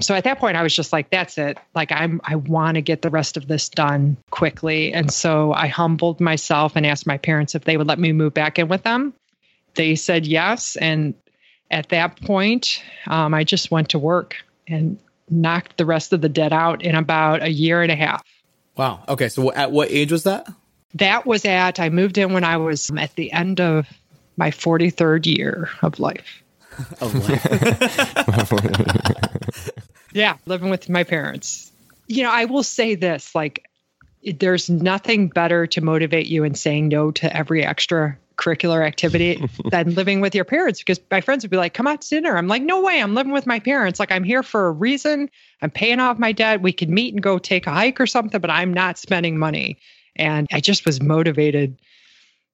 [0.00, 1.58] So at that point I was just like that's it.
[1.74, 4.92] Like I'm I want to get the rest of this done quickly.
[4.92, 8.32] And so I humbled myself and asked my parents if they would let me move
[8.32, 9.12] back in with them.
[9.74, 11.14] They said yes and
[11.70, 14.96] at that point um, I just went to work and
[15.32, 18.22] knocked the rest of the debt out in about a year and a half.
[18.76, 19.02] Wow.
[19.08, 19.28] Okay.
[19.28, 20.48] So at what age was that?
[20.94, 23.86] That was at, I moved in when I was at the end of
[24.36, 26.42] my 43rd year of life.
[30.12, 31.70] yeah, living with my parents.
[32.06, 33.68] You know, I will say this like,
[34.22, 39.94] there's nothing better to motivate you in saying no to every extra curricular activity than
[39.94, 42.36] living with your parents because my friends would be like, come out to dinner.
[42.36, 44.00] I'm like, no way, I'm living with my parents.
[44.00, 45.30] Like, I'm here for a reason.
[45.60, 46.62] I'm paying off my debt.
[46.62, 49.78] We can meet and go take a hike or something, but I'm not spending money.
[50.16, 51.78] And I just was motivated.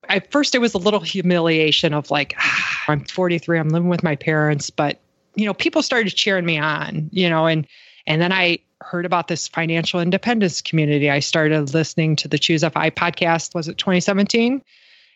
[0.08, 4.02] At first, it was a little humiliation of like, ah, I'm 43, I'm living with
[4.02, 5.00] my parents, but
[5.34, 7.66] you know, people started cheering me on, you know, and
[8.06, 11.10] and then I heard about this financial independence community.
[11.10, 14.62] I started listening to the Choose FI podcast, was it 2017?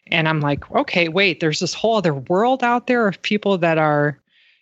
[0.08, 3.78] And I'm like, okay, wait, there's this whole other world out there of people that
[3.78, 4.18] are,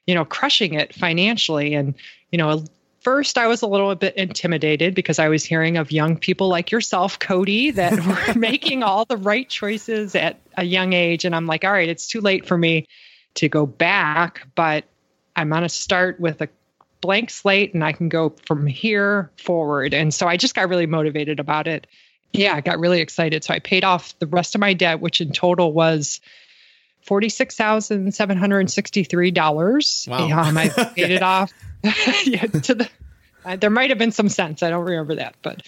[0.06, 1.74] you know, crushing it financially.
[1.74, 1.94] And,
[2.30, 2.64] you know,
[3.00, 6.70] first I was a little bit intimidated because I was hearing of young people like
[6.70, 11.24] yourself, Cody, that were making all the right choices at a young age.
[11.24, 12.86] And I'm like, all right, it's too late for me
[13.34, 14.84] to go back, but
[15.36, 16.48] I'm going to start with a
[17.00, 19.94] blank slate and I can go from here forward.
[19.94, 21.86] And so I just got really motivated about it
[22.32, 23.44] yeah, I got really excited.
[23.44, 26.20] So I paid off the rest of my debt, which in total was
[27.02, 30.06] forty-six thousand seven hundred and sixty-three dollars.
[30.08, 30.42] Wow!
[30.42, 31.52] Um, I paid it off.
[32.24, 32.88] yeah, to the.
[33.44, 34.62] Uh, there might have been some cents.
[34.62, 35.62] I don't remember that, but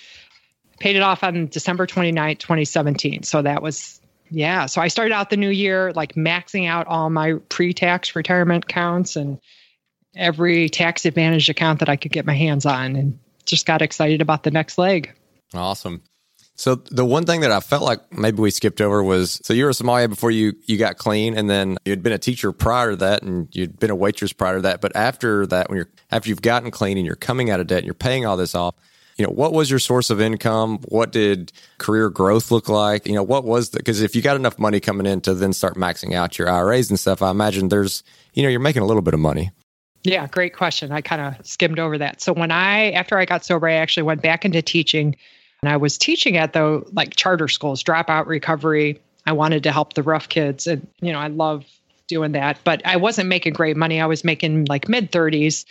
[0.78, 3.22] paid it off on December 29th, 2017.
[3.22, 4.66] So that was yeah.
[4.66, 9.16] So I started out the new year like maxing out all my pre-tax retirement accounts
[9.16, 9.40] and
[10.14, 14.20] every tax advantage account that I could get my hands on, and just got excited
[14.20, 15.14] about the next leg.
[15.54, 16.02] Awesome.
[16.54, 19.64] So the one thing that I felt like maybe we skipped over was so you
[19.64, 22.90] were a sommelier before you you got clean, and then you'd been a teacher prior
[22.90, 24.80] to that, and you'd been a waitress prior to that.
[24.80, 27.78] But after that, when you're after you've gotten clean and you're coming out of debt,
[27.78, 28.74] and you're paying all this off.
[29.18, 30.78] You know, what was your source of income?
[30.88, 33.06] What did career growth look like?
[33.06, 35.52] You know, what was the because if you got enough money coming in to then
[35.52, 38.02] start maxing out your IRAs and stuff, I imagine there's
[38.34, 39.50] you know you're making a little bit of money.
[40.04, 40.92] Yeah, great question.
[40.92, 42.20] I kind of skimmed over that.
[42.20, 45.16] So when I after I got sober, I actually went back into teaching
[45.62, 49.00] and I was teaching at the like charter schools, dropout recovery.
[49.26, 50.66] I wanted to help the rough kids.
[50.66, 51.64] And, you know, I love
[52.08, 54.00] doing that, but I wasn't making great money.
[54.00, 55.64] I was making like mid 30s.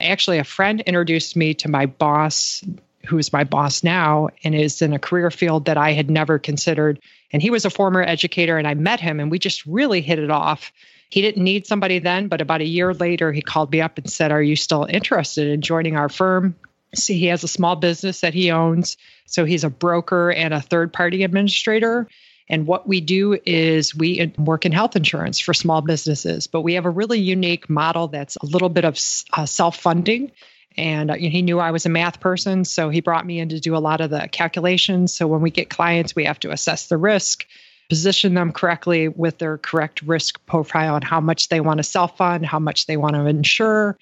[0.00, 2.62] Actually, a friend introduced me to my boss,
[3.06, 7.00] who's my boss now, and is in a career field that I had never considered.
[7.32, 10.18] And he was a former educator, and I met him, and we just really hit
[10.18, 10.72] it off.
[11.08, 14.10] He didn't need somebody then, but about a year later, he called me up and
[14.10, 16.56] said, Are you still interested in joining our firm?
[16.96, 18.96] See, he has a small business that he owns.
[19.26, 22.08] So he's a broker and a third party administrator.
[22.48, 26.74] And what we do is we work in health insurance for small businesses, but we
[26.74, 28.98] have a really unique model that's a little bit of
[29.32, 30.30] uh, self funding.
[30.76, 33.58] And uh, he knew I was a math person, so he brought me in to
[33.58, 35.12] do a lot of the calculations.
[35.14, 37.46] So when we get clients, we have to assess the risk,
[37.88, 42.16] position them correctly with their correct risk profile and how much they want to self
[42.16, 43.98] fund, how much they want to insure,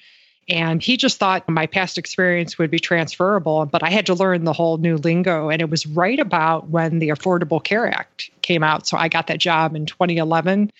[0.49, 4.45] and he just thought my past experience would be transferable, but I had to learn
[4.45, 5.49] the whole new lingo.
[5.49, 8.87] And it was right about when the Affordable Care Act came out.
[8.87, 10.71] So I got that job in 2011,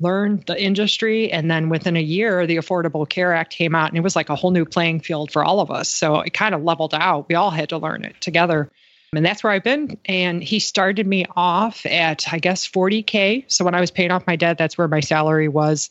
[0.00, 1.32] learned the industry.
[1.32, 4.28] And then within a year, the Affordable Care Act came out, and it was like
[4.28, 5.88] a whole new playing field for all of us.
[5.88, 7.28] So it kind of leveled out.
[7.28, 8.70] We all had to learn it together.
[9.12, 9.98] And that's where I've been.
[10.04, 13.50] And he started me off at, I guess, 40K.
[13.50, 15.90] So when I was paying off my debt, that's where my salary was.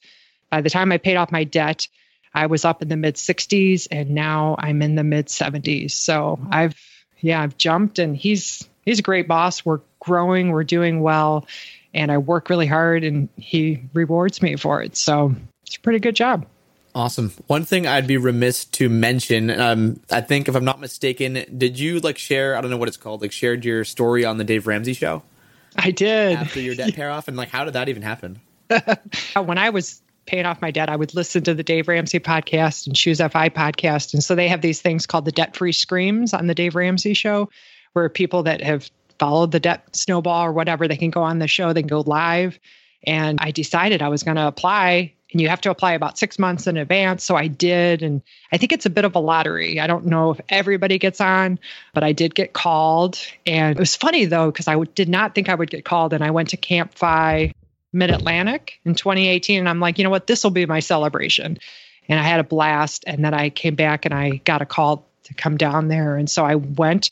[0.52, 1.88] By the time I paid off my debt,
[2.38, 5.92] I was up in the mid 60s and now I'm in the mid 70s.
[5.92, 6.76] So I've
[7.20, 9.66] yeah, I've jumped and he's he's a great boss.
[9.66, 11.48] We're growing, we're doing well,
[11.96, 14.96] and I work really hard and he rewards me for it.
[14.96, 16.46] So it's a pretty good job.
[16.94, 17.32] Awesome.
[17.48, 21.80] One thing I'd be remiss to mention, um, I think if I'm not mistaken, did
[21.80, 24.44] you like share, I don't know what it's called, like shared your story on the
[24.44, 25.24] Dave Ramsey show?
[25.76, 26.38] I did.
[26.38, 28.42] After your debt pair off and like how did that even happen?
[29.34, 32.86] when I was paying off my debt, I would listen to the Dave Ramsey podcast
[32.86, 34.14] and Choose FI podcast.
[34.14, 37.14] And so they have these things called the debt free screams on the Dave Ramsey
[37.14, 37.50] show,
[37.94, 41.48] where people that have followed the debt snowball or whatever, they can go on the
[41.48, 42.60] show, they can go live.
[43.06, 46.38] And I decided I was going to apply, and you have to apply about six
[46.40, 47.24] months in advance.
[47.24, 48.02] So I did.
[48.02, 49.80] And I think it's a bit of a lottery.
[49.80, 51.60] I don't know if everybody gets on,
[51.94, 53.20] but I did get called.
[53.46, 56.14] And it was funny though, because I did not think I would get called.
[56.14, 57.54] And I went to Camp FI
[57.94, 59.60] Mid Atlantic in 2018.
[59.60, 60.28] And I'm like, you know what?
[60.28, 61.58] This will be my celebration.
[62.10, 63.04] And I had a blast.
[63.08, 66.16] And then I came back and I got a call to come down there.
[66.16, 67.12] And so I went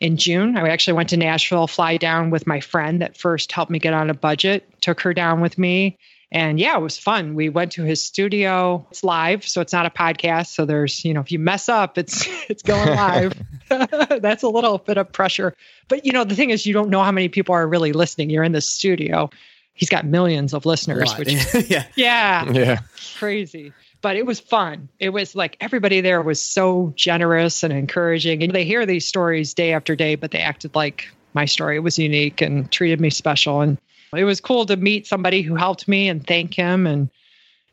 [0.00, 0.56] in June.
[0.56, 3.94] I actually went to Nashville, fly down with my friend that first helped me get
[3.94, 5.98] on a budget, took her down with me.
[6.32, 7.34] And yeah, it was fun.
[7.34, 8.84] We went to his studio.
[8.90, 10.48] It's live, so it's not a podcast.
[10.48, 13.32] So there's, you know, if you mess up, it's it's going live.
[13.68, 15.56] That's a little bit of pressure.
[15.88, 18.30] But you know, the thing is you don't know how many people are really listening.
[18.30, 19.30] You're in the studio
[19.76, 21.28] he's got millions of listeners, which
[21.70, 21.84] yeah.
[21.94, 22.78] yeah, Yeah.
[23.18, 23.72] crazy.
[24.02, 24.88] But it was fun.
[24.98, 28.42] It was like everybody there was so generous and encouraging.
[28.42, 31.98] And they hear these stories day after day, but they acted like my story was
[31.98, 33.60] unique and treated me special.
[33.62, 33.78] And
[34.14, 36.86] it was cool to meet somebody who helped me and thank him.
[36.86, 37.10] And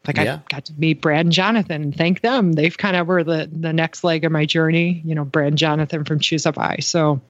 [0.07, 0.39] like Yeah.
[0.49, 2.53] I got to meet Brad and Jonathan and thank them.
[2.53, 5.01] They've kind of were the the next leg of my journey.
[5.05, 6.77] You know, Brad and Jonathan from Choose FI.
[6.81, 7.21] So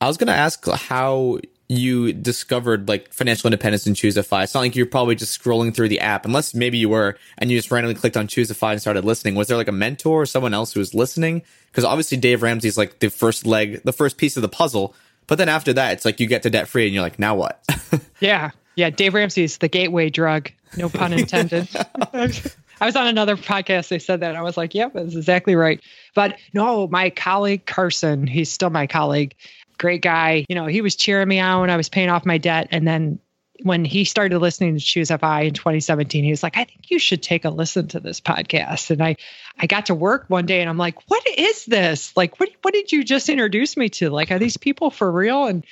[0.00, 1.38] I was gonna ask how
[1.70, 4.42] you discovered like financial independence in Choose FI.
[4.42, 7.48] It's not like you're probably just scrolling through the app, unless maybe you were and
[7.48, 9.36] you just randomly clicked on Choose FI and started listening.
[9.36, 11.42] Was there like a mentor or someone else who was listening?
[11.70, 14.96] Because obviously Dave Ramsey's like the first leg, the first piece of the puzzle.
[15.28, 17.36] But then after that, it's like you get to debt free and you're like, now
[17.36, 17.64] what?
[18.20, 18.50] Yeah.
[18.74, 18.90] Yeah.
[18.90, 20.50] Dave Ramsey's the gateway drug.
[20.76, 21.68] No pun intended.
[22.12, 23.88] I was on another podcast.
[23.88, 24.36] They said that.
[24.36, 25.80] I was like, yep, that's exactly right.
[26.14, 29.34] But no, my colleague Carson, he's still my colleague.
[29.80, 30.44] Great guy.
[30.46, 32.68] You know, he was cheering me on when I was paying off my debt.
[32.70, 33.18] And then
[33.62, 36.98] when he started listening to Choose FI in 2017, he was like, I think you
[36.98, 38.90] should take a listen to this podcast.
[38.90, 39.16] And I,
[39.58, 42.14] I got to work one day and I'm like, what is this?
[42.14, 44.10] Like, what, what did you just introduce me to?
[44.10, 45.46] Like, are these people for real?
[45.46, 45.64] And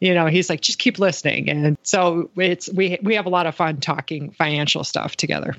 [0.00, 3.48] you know he's like just keep listening and so it's we we have a lot
[3.48, 5.56] of fun talking financial stuff together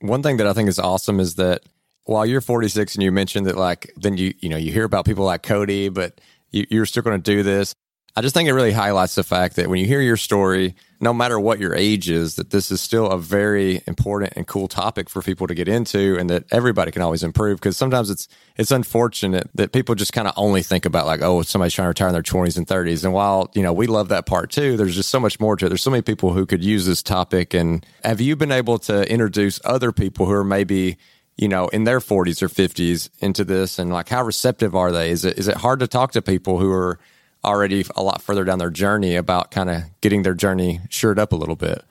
[0.00, 1.62] One thing that I think is awesome is that
[2.06, 5.04] while you're 46 and you mentioned that, like, then you you know you hear about
[5.04, 6.20] people like Cody, but
[6.56, 7.74] you, you're still going to do this.
[8.18, 11.12] I just think it really highlights the fact that when you hear your story, no
[11.12, 15.10] matter what your age is, that this is still a very important and cool topic
[15.10, 17.58] for people to get into, and that everybody can always improve.
[17.58, 21.42] Because sometimes it's it's unfortunate that people just kind of only think about like, oh,
[21.42, 23.04] somebody's trying to retire in their 20s and 30s.
[23.04, 25.66] And while you know we love that part too, there's just so much more to
[25.66, 25.68] it.
[25.68, 27.52] There's so many people who could use this topic.
[27.52, 30.96] And have you been able to introduce other people who are maybe
[31.36, 33.78] you know, in their 40s or 50s into this?
[33.78, 35.10] And like how receptive are they?
[35.10, 36.98] Is it is it hard to talk to people who are
[37.44, 41.32] already a lot further down their journey about kind of getting their journey shored up
[41.32, 41.84] a little bit?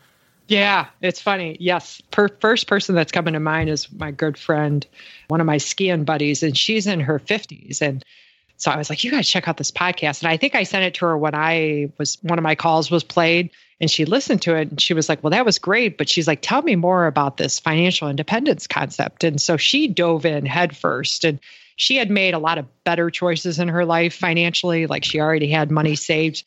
[0.48, 1.58] yeah it's funny.
[1.60, 2.02] Yes.
[2.12, 4.86] Per, first person that's coming to mind is my good friend
[5.28, 8.04] one of my skiing buddies and she's in her 50s and
[8.58, 10.22] so i was like you got to check out this podcast.
[10.22, 12.92] And i think i sent it to her when i was one of my calls
[12.92, 13.50] was played
[13.82, 15.98] and she listened to it and she was like well that was great.
[15.98, 19.24] But she's like tell me more about this financial independence concept.
[19.24, 21.24] And so she dove in headfirst.
[21.24, 21.40] And
[21.78, 24.88] she had made a lot of better choices in her life financially.
[24.88, 26.44] Like she already had money saved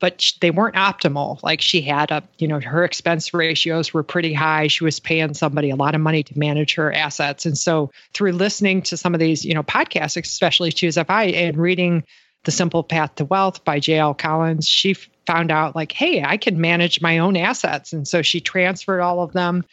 [0.00, 1.42] but they weren't optimal.
[1.42, 4.66] Like she had a you know her expense ratios were pretty high.
[4.66, 7.46] She was paying somebody a lot of money to manage her assets.
[7.46, 11.56] And so through listening to some of these you know podcasts especially choose fi and
[11.56, 12.04] reading
[12.44, 14.94] the simple path to wealth by jl collins she
[15.26, 17.92] found out like hey i can manage my own assets.
[17.92, 19.64] And so she transferred all of them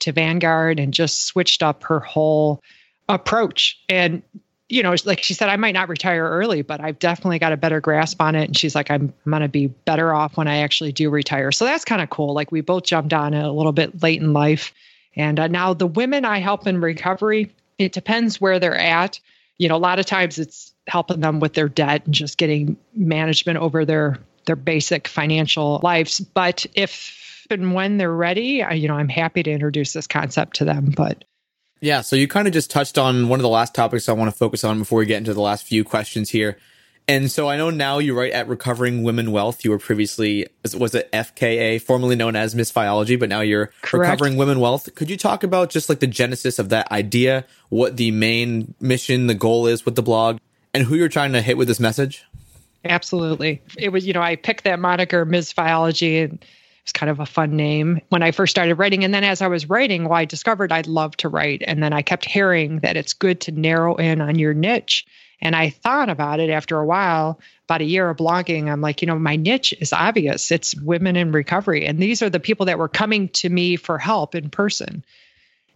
[0.00, 2.60] to vanguard and just switched up her whole
[3.08, 3.80] approach.
[3.88, 4.22] And
[4.68, 7.58] you know like she said i might not retire early but i've definitely got a
[7.58, 8.44] better grasp on it.
[8.44, 11.52] And she's like i'm, I'm going to be better off when i actually do retire.
[11.52, 12.32] So that's kind of cool.
[12.34, 14.72] Like we both jumped on it a little bit late in life.
[15.14, 19.20] And uh, now the women i help in recovery it depends where they're at.
[19.58, 22.76] You know a lot of times it's helping them with their debt and just getting
[22.94, 28.88] management over their their basic financial lives but if and when they're ready I, you
[28.88, 31.24] know i'm happy to introduce this concept to them but
[31.82, 34.30] Yeah, so you kind of just touched on one of the last topics I want
[34.30, 36.56] to focus on before we get into the last few questions here.
[37.08, 39.64] And so I know now you write at Recovering Women Wealth.
[39.64, 40.46] You were previously,
[40.78, 44.08] was it FKA, formerly known as Miss Biology, but now you're Correct.
[44.08, 44.94] Recovering Women Wealth.
[44.94, 49.26] Could you talk about just like the genesis of that idea, what the main mission,
[49.26, 50.38] the goal is with the blog,
[50.72, 52.24] and who you're trying to hit with this message?
[52.84, 53.62] Absolutely.
[53.78, 55.52] It was, you know, I picked that moniker Ms.
[55.52, 56.44] Biology and
[56.82, 59.04] it's kind of a fun name when I first started writing.
[59.04, 61.62] And then as I was writing, well, I discovered I'd love to write.
[61.64, 65.06] And then I kept hearing that it's good to narrow in on your niche.
[65.40, 68.70] And I thought about it after a while, about a year of blogging.
[68.70, 70.50] I'm like, you know, my niche is obvious.
[70.50, 71.86] It's women in recovery.
[71.86, 75.04] And these are the people that were coming to me for help in person.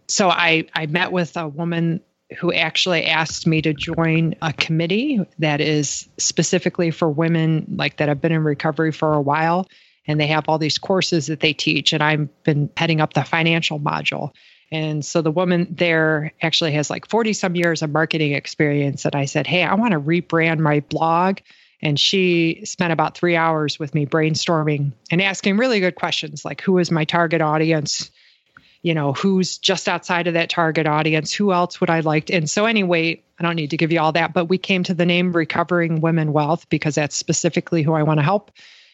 [0.09, 2.01] So I, I met with a woman
[2.37, 8.09] who actually asked me to join a committee that is specifically for women like that
[8.09, 9.67] have been in recovery for a while
[10.07, 13.23] and they have all these courses that they teach and i've been heading up the
[13.23, 14.31] financial module.
[14.69, 19.15] And so the woman there actually has like 40 some years of marketing experience and
[19.15, 21.39] i said hey i want to rebrand my blog
[21.81, 26.59] and she spent about three hours with me brainstorming and asking really good questions like
[26.59, 28.11] who is my target audience
[28.87, 32.33] you know who's just outside of that target audience who else would i like to
[32.33, 34.93] and so anyway i don't need to give you all that but we came to
[34.93, 38.49] the name recovering women wealth because that's specifically who i want to help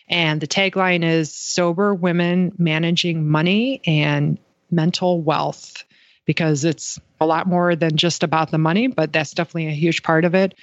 [0.07, 4.39] and the tagline is sober women managing money and
[4.71, 5.83] mental wealth
[6.25, 10.01] because it's a lot more than just about the money but that's definitely a huge
[10.01, 10.55] part of it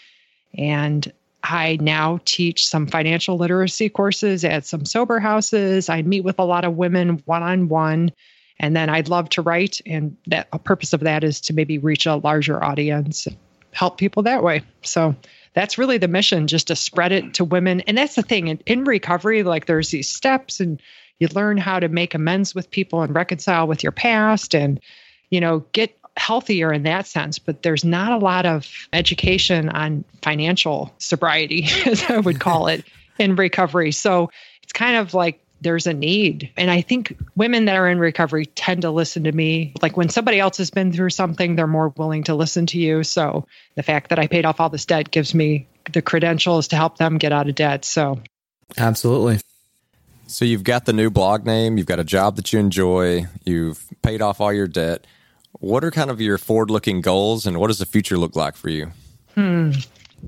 [0.59, 1.13] and
[1.43, 5.89] I now teach some financial literacy courses at some sober houses.
[5.89, 8.13] I meet with a lot of women one on one.
[8.61, 9.81] And then I'd love to write.
[9.87, 13.27] And that a purpose of that is to maybe reach a larger audience,
[13.73, 14.63] help people that way.
[14.83, 15.17] So
[15.55, 17.81] that's really the mission, just to spread it to women.
[17.81, 20.81] And that's the thing in, in recovery, like there's these steps and
[21.19, 24.79] you learn how to make amends with people and reconcile with your past and,
[25.31, 30.05] you know, get healthier in that sense, but there's not a lot of education on
[30.23, 32.85] financial sobriety, as I would call it,
[33.19, 33.93] in recovery.
[33.93, 34.31] So
[34.63, 36.51] it's kind of like there's a need.
[36.57, 39.75] And I think women that are in recovery tend to listen to me.
[39.83, 43.05] Like when somebody else has been through something, they're more willing to listen to you.
[43.05, 46.77] So the fact that I paid off all this debt gives me the credentials to
[46.77, 47.85] help them get out of debt.
[47.85, 48.21] So
[48.79, 49.41] Absolutely.
[50.27, 53.85] So you've got the new blog name, you've got a job that you enjoy, you've
[54.03, 55.07] paid off all your debt.
[55.59, 58.55] What are kind of your forward looking goals and what does the future look like
[58.55, 58.93] for you?
[59.35, 59.73] Hmm.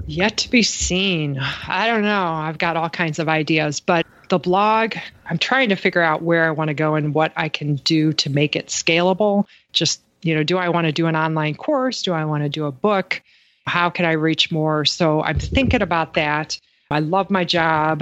[0.06, 1.38] Yet to be seen.
[1.38, 2.24] I don't know.
[2.24, 4.94] I've got all kinds of ideas, but the blog,
[5.28, 8.14] I'm trying to figure out where I want to go and what I can do
[8.14, 9.44] to make it scalable.
[9.74, 12.00] Just, you know, do I want to do an online course?
[12.00, 13.20] Do I want to do a book?
[13.66, 14.86] How can I reach more?
[14.86, 16.58] So I'm thinking about that.
[16.90, 18.00] I love my job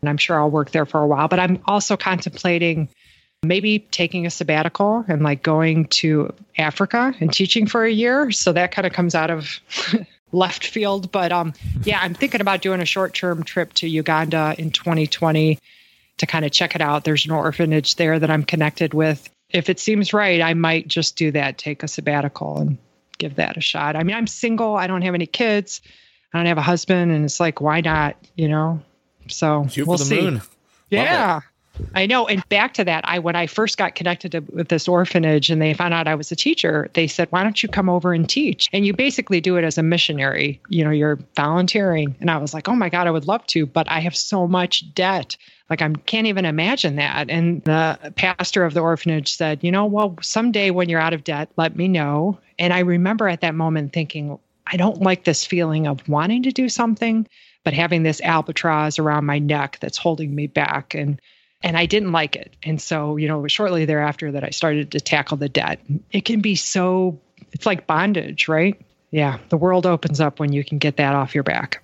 [0.00, 2.88] and I'm sure I'll work there for a while, but I'm also contemplating
[3.42, 8.30] maybe taking a sabbatical and like going to Africa and teaching for a year.
[8.30, 9.60] So that kind of comes out of
[10.32, 11.12] left field.
[11.12, 11.52] But um,
[11.84, 15.58] yeah, I'm thinking about doing a short term trip to Uganda in 2020
[16.18, 17.04] to kind of check it out.
[17.04, 19.28] There's an orphanage there that I'm connected with.
[19.50, 22.78] If it seems right, I might just do that, take a sabbatical and
[23.18, 23.96] give that a shot.
[23.96, 25.82] I mean, I'm single, I don't have any kids,
[26.32, 28.16] I don't have a husband, and it's like, why not?
[28.34, 28.82] You know?
[29.28, 30.20] So Shoot we'll for the see.
[30.20, 30.42] moon.
[30.90, 31.40] Yeah.
[31.94, 32.26] I know.
[32.26, 35.62] And back to that, I when I first got connected to, with this orphanage and
[35.62, 38.28] they found out I was a teacher, they said, "Why don't you come over and
[38.28, 40.60] teach?" And you basically do it as a missionary.
[40.68, 42.14] You know, you're volunteering.
[42.20, 44.46] And I was like, "Oh my god, I would love to, but I have so
[44.46, 45.38] much debt.
[45.70, 49.86] Like I can't even imagine that." And the pastor of the orphanage said, "You know,
[49.86, 53.54] well, someday when you're out of debt, let me know." And I remember at that
[53.54, 57.26] moment thinking, I don't like this feeling of wanting to do something,
[57.64, 61.20] but having this albatross around my neck that's holding me back and
[61.62, 62.54] and I didn't like it.
[62.62, 65.80] And so, you know, shortly thereafter that I started to tackle the debt.
[66.12, 67.18] It can be so
[67.52, 68.80] it's like bondage, right?
[69.10, 71.82] Yeah, the world opens up when you can get that off your back.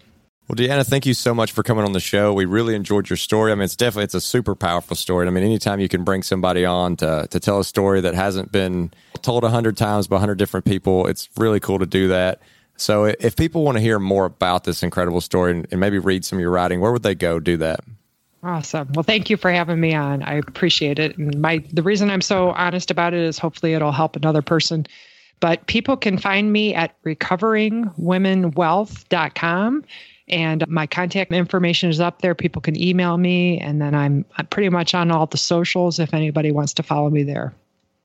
[0.49, 2.35] Well, Deanna, thank you so much for coming on the show.
[2.35, 3.53] We really enjoyed your story.
[3.53, 5.27] I mean, it's definitely it's a super powerful story.
[5.27, 8.53] I mean, anytime you can bring somebody on to to tell a story that hasn't
[8.53, 8.93] been
[9.23, 12.41] told a hundred times by a hundred different people, it's really cool to do that.
[12.77, 16.25] So, if people want to hear more about this incredible story and, and maybe read
[16.25, 17.81] some of your writing, where would they go do that?
[18.45, 18.89] Awesome.
[18.95, 20.21] Well, thank you for having me on.
[20.23, 21.17] I appreciate it.
[21.17, 24.85] And my the reason I'm so honest about it is hopefully it'll help another person.
[25.39, 29.85] But people can find me at recoveringwomenwealth.com
[30.29, 32.35] and my contact information is up there.
[32.35, 36.53] People can email me and then I'm, pretty much on all the socials if anybody
[36.53, 37.53] wants to follow me there.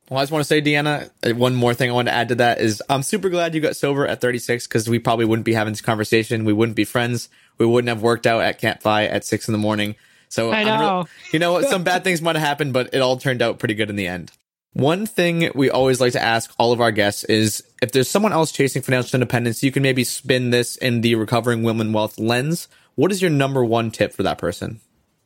[0.10, 2.30] Well, I just want to say, Deanna, uh, one more thing I want to add
[2.30, 5.46] to that is I'm super glad you got sober at 36 because we probably wouldn't
[5.46, 6.46] be having this conversation.
[6.46, 7.30] We wouldn't be friends.
[7.58, 9.96] We wouldn't have worked out at Camp Campfire at six in the morning.
[10.30, 10.80] So I know.
[10.80, 11.66] real- you know what?
[11.70, 14.08] Some bad things might have happened, but it all turned out pretty good in the
[14.08, 14.32] end.
[14.74, 18.34] One thing we always like to ask all of our guests is if there's someone
[18.34, 22.68] else chasing financial independence, you can maybe spin this in the recovering women wealth lens.
[22.96, 24.82] What is your number one tip for that person?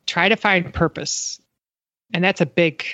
[0.06, 1.40] try to find purpose
[2.12, 2.84] and that's a big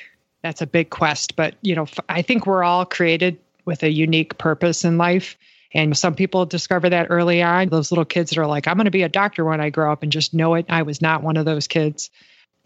[0.43, 3.91] that's a big quest but you know f- i think we're all created with a
[3.91, 5.37] unique purpose in life
[5.75, 8.85] and some people discover that early on those little kids that are like i'm going
[8.85, 11.23] to be a doctor when i grow up and just know it i was not
[11.23, 12.11] one of those kids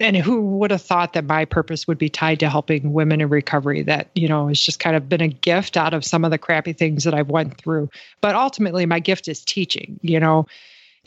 [0.00, 3.28] and who would have thought that my purpose would be tied to helping women in
[3.28, 6.30] recovery that you know has just kind of been a gift out of some of
[6.30, 7.88] the crappy things that i've went through
[8.20, 10.46] but ultimately my gift is teaching you know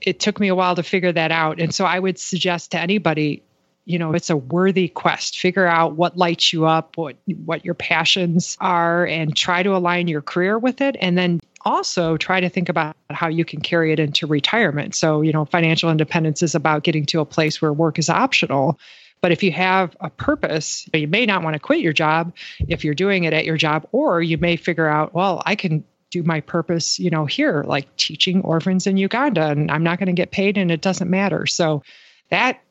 [0.02, 1.60] it took me a while to figure that out.
[1.60, 3.44] And so I would suggest to anybody,
[3.86, 5.38] you know, it's a worthy quest.
[5.38, 7.16] Figure out what lights you up, what
[7.46, 10.96] what your passions are, and try to align your career with it.
[11.00, 14.96] And then also try to think about how you can carry it into retirement.
[14.96, 18.80] So, you know, financial independence is about getting to a place where work is optional.
[19.22, 22.34] But if you have a purpose, you may not want to quit your job
[22.68, 25.84] if you're doing it at your job, or you may figure out, well, I can
[26.12, 30.08] do my purpose, you know, here, like teaching orphans in Uganda, and I'm not going
[30.08, 31.46] to get paid and it doesn't matter.
[31.48, 31.82] So
[32.30, 32.62] that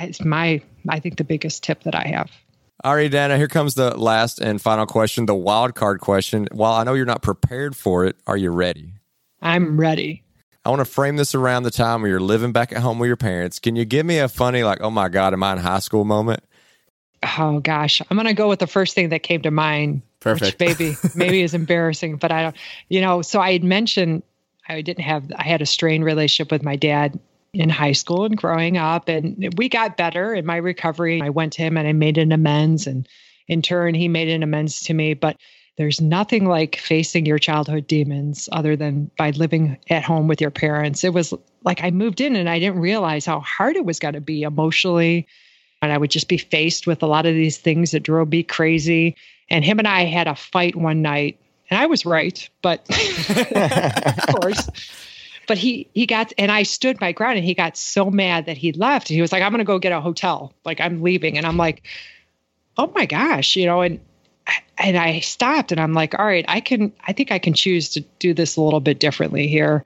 [0.00, 2.30] is my, I think, the biggest tip that I have.
[2.84, 6.46] All right, Dana, here comes the last and final question, the wild card question.
[6.52, 8.92] While I know you're not prepared for it, are you ready?
[9.40, 10.22] I'm ready.
[10.66, 13.06] I want to frame this around the time where you're living back at home with
[13.06, 13.58] your parents.
[13.58, 16.04] Can you give me a funny, like, oh my God, am I in high school
[16.04, 16.44] moment?
[17.38, 20.02] Oh gosh, I'm going to go with the first thing that came to mind.
[20.20, 20.60] Perfect.
[20.60, 22.56] Which maybe maybe is embarrassing, but I don't.
[22.90, 24.22] You know, so I had mentioned
[24.68, 25.32] I didn't have.
[25.36, 27.18] I had a strained relationship with my dad
[27.54, 29.08] in high school and growing up.
[29.08, 31.22] And we got better in my recovery.
[31.22, 32.86] I went to him and I made an amends.
[32.86, 33.08] And
[33.48, 35.14] in turn, he made an amends to me.
[35.14, 35.36] But
[35.76, 40.50] there's nothing like facing your childhood demons other than by living at home with your
[40.50, 41.02] parents.
[41.04, 41.34] It was
[41.64, 44.42] like I moved in and I didn't realize how hard it was going to be
[44.42, 45.26] emotionally.
[45.82, 48.42] And I would just be faced with a lot of these things that drove me
[48.42, 49.16] crazy.
[49.50, 51.38] And him and I had a fight one night,
[51.68, 54.68] and I was right, but of course.
[55.46, 58.56] But he he got and I stood my ground and he got so mad that
[58.56, 59.10] he left.
[59.10, 60.52] And He was like, I'm gonna go get a hotel.
[60.64, 61.36] Like I'm leaving.
[61.38, 61.82] And I'm like,
[62.76, 64.00] oh my gosh, you know, and
[64.78, 67.90] and I stopped and I'm like, all right, I can, I think I can choose
[67.90, 69.84] to do this a little bit differently here.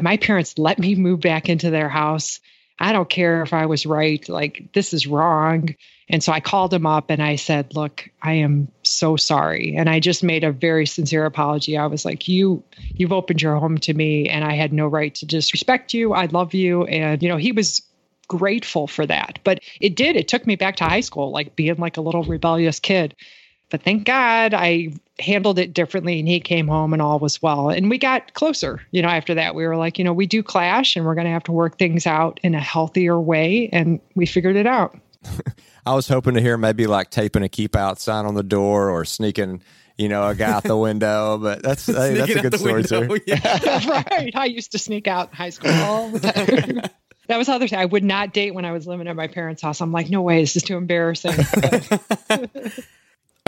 [0.00, 2.40] My parents let me move back into their house.
[2.78, 4.26] I don't care if I was right.
[4.28, 5.74] Like, this is wrong.
[6.08, 9.74] And so I called him up and I said, Look, I am so sorry.
[9.76, 11.76] And I just made a very sincere apology.
[11.76, 12.62] I was like, You,
[12.94, 16.12] you've opened your home to me and I had no right to disrespect you.
[16.12, 16.84] I love you.
[16.84, 17.82] And, you know, he was
[18.28, 19.38] grateful for that.
[19.44, 22.24] But it did, it took me back to high school, like being like a little
[22.24, 23.14] rebellious kid.
[23.70, 27.68] But thank God I handled it differently and he came home and all was well.
[27.68, 29.54] And we got closer, you know, after that.
[29.54, 31.78] We were like, you know, we do clash and we're going to have to work
[31.78, 33.68] things out in a healthier way.
[33.72, 34.96] And we figured it out.
[35.88, 38.90] I was hoping to hear maybe like taping a keep out sign on the door
[38.90, 39.62] or sneaking,
[39.96, 41.38] you know, a guy out the window.
[41.38, 43.20] But that's hey, that's a good story window, too.
[43.26, 44.04] Yeah.
[44.10, 44.36] right.
[44.36, 46.82] I used to sneak out in high school all the time.
[47.28, 47.78] that was the other thing.
[47.78, 49.80] I would not date when I was living at my parents' house.
[49.80, 51.32] I'm like, no way, this is too embarrassing.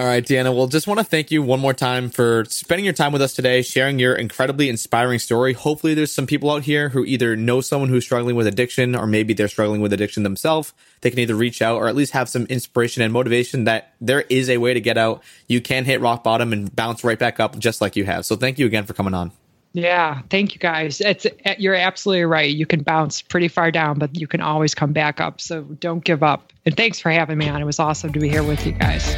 [0.00, 0.56] All right, Deanna.
[0.56, 3.34] Well, just want to thank you one more time for spending your time with us
[3.34, 5.52] today, sharing your incredibly inspiring story.
[5.52, 9.06] Hopefully, there's some people out here who either know someone who's struggling with addiction or
[9.06, 10.72] maybe they're struggling with addiction themselves.
[11.02, 14.22] They can either reach out or at least have some inspiration and motivation that there
[14.30, 15.22] is a way to get out.
[15.48, 18.24] You can hit rock bottom and bounce right back up just like you have.
[18.24, 19.32] So, thank you again for coming on.
[19.74, 21.02] Yeah, thank you guys.
[21.02, 22.50] It's eh, you're absolutely right.
[22.50, 25.42] You can bounce pretty far down, but you can always come back up.
[25.42, 26.54] So don't give up.
[26.64, 27.60] And thanks for having me on.
[27.60, 29.14] It was awesome to be here with you guys.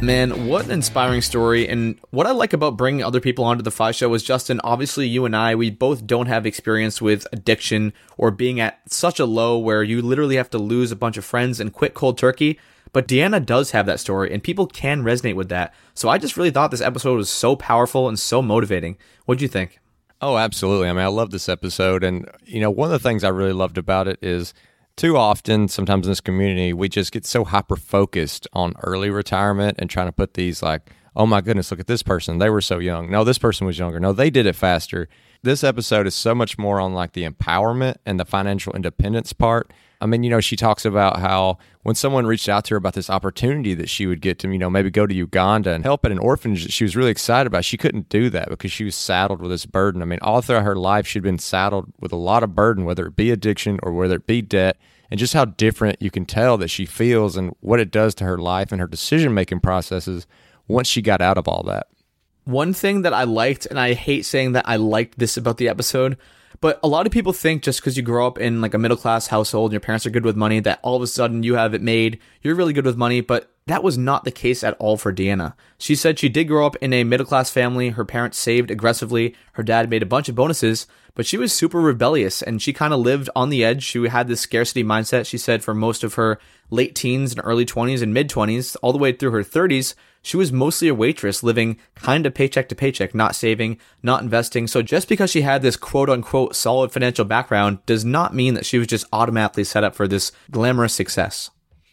[0.00, 1.66] Man, what an inspiring story.
[1.66, 5.08] And what I like about bringing other people onto the FI Show is Justin, obviously,
[5.08, 9.24] you and I, we both don't have experience with addiction or being at such a
[9.24, 12.60] low where you literally have to lose a bunch of friends and quit cold turkey.
[12.92, 15.74] But Deanna does have that story, and people can resonate with that.
[15.94, 18.96] So I just really thought this episode was so powerful and so motivating.
[19.26, 19.80] What'd you think?
[20.20, 20.88] Oh, absolutely.
[20.88, 22.04] I mean, I love this episode.
[22.04, 24.54] And, you know, one of the things I really loved about it is
[24.98, 29.76] too often, sometimes in this community, we just get so hyper focused on early retirement
[29.78, 32.38] and trying to put these like, oh my goodness, look at this person.
[32.38, 33.08] They were so young.
[33.08, 34.00] No, this person was younger.
[34.00, 35.08] No, they did it faster.
[35.42, 39.72] This episode is so much more on like the empowerment and the financial independence part
[40.00, 42.94] I mean, you know, she talks about how when someone reached out to her about
[42.94, 46.04] this opportunity that she would get to, you know, maybe go to Uganda and help
[46.04, 48.84] at an orphanage that she was really excited about, she couldn't do that because she
[48.84, 50.00] was saddled with this burden.
[50.00, 53.06] I mean, all throughout her life, she'd been saddled with a lot of burden, whether
[53.06, 54.76] it be addiction or whether it be debt,
[55.10, 58.24] and just how different you can tell that she feels and what it does to
[58.24, 60.26] her life and her decision making processes
[60.68, 61.88] once she got out of all that.
[62.48, 65.68] One thing that I liked, and I hate saying that I liked this about the
[65.68, 66.16] episode,
[66.62, 68.96] but a lot of people think just because you grow up in like a middle
[68.96, 71.56] class household and your parents are good with money that all of a sudden you
[71.56, 72.20] have it made.
[72.40, 75.54] You're really good with money, but that was not the case at all for Deanna.
[75.78, 77.90] She said she did grow up in a middle class family.
[77.90, 79.34] Her parents saved aggressively.
[79.52, 82.92] Her dad made a bunch of bonuses, but she was super rebellious and she kind
[82.94, 83.82] of lived on the edge.
[83.82, 86.38] She had this scarcity mindset, she said, for most of her
[86.70, 89.94] late teens and early 20s and mid 20s, all the way through her 30s.
[90.22, 94.66] She was mostly a waitress, living kind of paycheck to paycheck, not saving, not investing.
[94.66, 98.66] So just because she had this quote unquote solid financial background does not mean that
[98.66, 101.50] she was just automatically set up for this glamorous success.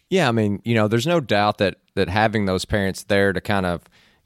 [0.08, 3.40] Yeah, I mean, you know, there's no doubt that that having those parents there to
[3.40, 3.84] kind of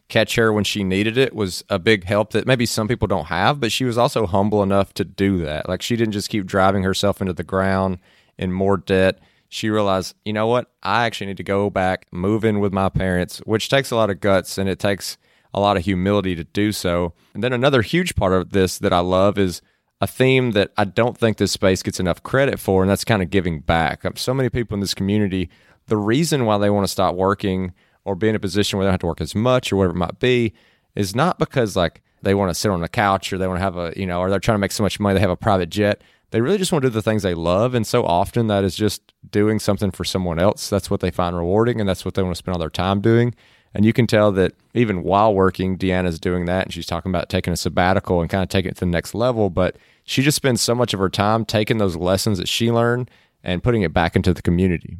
[0.08, 3.26] catch her when she needed it was a big help that maybe some people don't
[3.26, 5.68] have, but she was also humble enough to do that.
[5.68, 7.98] Like she didn't just keep driving herself into the ground
[8.36, 9.20] in more debt
[9.50, 10.70] she realized, you know what?
[10.82, 14.08] I actually need to go back, move in with my parents, which takes a lot
[14.08, 15.18] of guts and it takes
[15.52, 17.14] a lot of humility to do so.
[17.34, 19.60] And then another huge part of this that I love is
[20.00, 23.22] a theme that I don't think this space gets enough credit for, and that's kind
[23.22, 24.04] of giving back.
[24.04, 25.50] Um, so many people in this community,
[25.90, 27.74] the reason why they want to stop working
[28.04, 29.94] or be in a position where they don't have to work as much or whatever
[29.94, 30.54] it might be
[30.94, 33.62] is not because like they want to sit on a couch or they want to
[33.62, 35.36] have a, you know, or they're trying to make so much money they have a
[35.36, 37.74] private jet they really just want to do the things they love.
[37.74, 40.70] And so often that is just doing something for someone else.
[40.70, 43.00] That's what they find rewarding and that's what they want to spend all their time
[43.00, 43.34] doing.
[43.74, 47.28] And you can tell that even while working, Deanna's doing that and she's talking about
[47.28, 49.50] taking a sabbatical and kind of taking it to the next level.
[49.50, 53.10] But she just spends so much of her time taking those lessons that she learned
[53.42, 54.98] and putting it back into the community.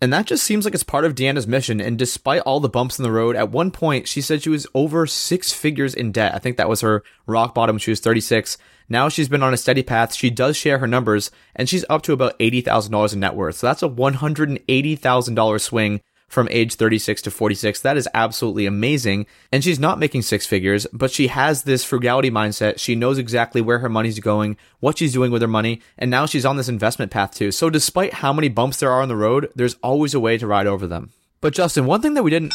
[0.00, 1.80] And that just seems like it's part of Deanna's mission.
[1.80, 4.66] And despite all the bumps in the road, at one point she said she was
[4.74, 6.34] over six figures in debt.
[6.34, 7.78] I think that was her rock bottom.
[7.78, 8.58] She was 36.
[8.88, 10.14] Now she's been on a steady path.
[10.14, 13.56] She does share her numbers and she's up to about $80,000 in net worth.
[13.56, 17.80] So that's a $180,000 swing from age 36 to 46.
[17.80, 19.26] That is absolutely amazing.
[19.52, 22.78] And she's not making six figures, but she has this frugality mindset.
[22.78, 26.26] She knows exactly where her money's going, what she's doing with her money, and now
[26.26, 27.52] she's on this investment path too.
[27.52, 30.46] So despite how many bumps there are on the road, there's always a way to
[30.46, 31.10] ride over them.
[31.40, 32.54] But Justin, one thing that we didn't.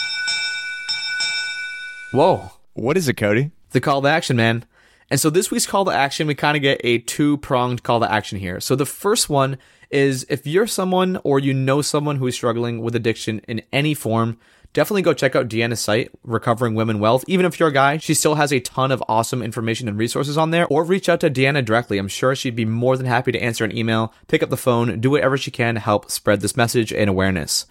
[2.12, 2.52] Whoa.
[2.74, 3.52] What is it, Cody?
[3.72, 4.66] The call to action, man.
[5.10, 8.00] And so this week's call to action, we kind of get a two pronged call
[8.00, 8.62] to action here.
[8.62, 9.58] So the first one
[9.92, 13.94] is if you're someone or you know someone who is struggling with addiction in any
[13.94, 14.38] form,
[14.74, 17.24] definitely go check out Deanna's site, Recovering Women Wealth.
[17.28, 20.38] Even if you're a guy, she still has a ton of awesome information and resources
[20.38, 20.68] on there.
[20.68, 21.98] Or reach out to Deanna directly.
[21.98, 25.00] I'm sure she'd be more than happy to answer an email, pick up the phone,
[25.00, 27.66] do whatever she can to help spread this message and awareness.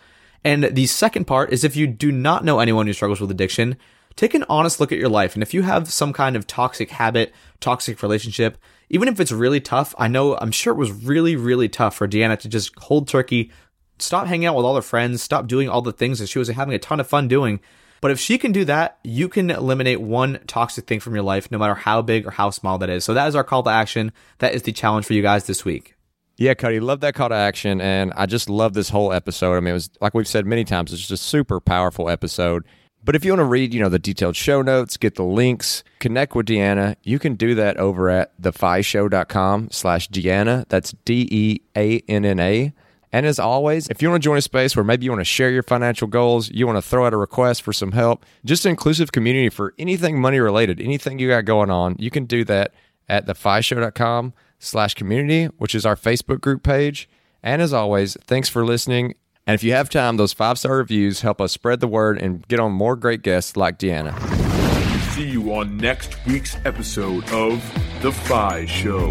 [0.45, 3.77] And the second part is if you do not know anyone who struggles with addiction,
[4.17, 5.35] take an honest look at your life.
[5.35, 8.59] And if you have some kind of toxic habit, toxic relationship,
[8.91, 12.09] even if it's really tough, I know, I'm sure it was really, really tough for
[12.09, 13.53] Deanna to just cold turkey,
[14.01, 16.49] stop hanging out with all her friends, stop doing all the things that she was
[16.49, 17.61] having a ton of fun doing.
[18.01, 21.51] But if she can do that, you can eliminate one toxic thing from your life,
[21.51, 23.05] no matter how big or how small that is.
[23.05, 24.13] So that is our call to action.
[24.39, 25.95] That is the challenge for you guys this week.
[26.37, 27.81] Yeah, Cody, love that call to action.
[27.81, 29.57] And I just love this whole episode.
[29.57, 32.65] I mean, it was like we've said many times, it's just a super powerful episode.
[33.03, 35.83] But if you want to read, you know, the detailed show notes, get the links,
[36.01, 40.69] connect with Deanna, you can do that over at thefishow.com slash Deanna.
[40.69, 42.73] That's D-E-A-N-N-A.
[43.13, 45.25] And as always, if you want to join a space where maybe you want to
[45.25, 48.65] share your financial goals, you want to throw out a request for some help, just
[48.65, 52.45] an inclusive community for anything money related, anything you got going on, you can do
[52.45, 52.73] that
[53.09, 57.09] at thefishow.com slash community, which is our Facebook group page.
[57.43, 59.15] And as always, thanks for listening
[59.47, 62.47] and if you have time, those five star reviews help us spread the word and
[62.49, 64.19] get on more great guests like Deanna.
[65.15, 67.61] See you on next week's episode of
[68.03, 69.11] The FI Show.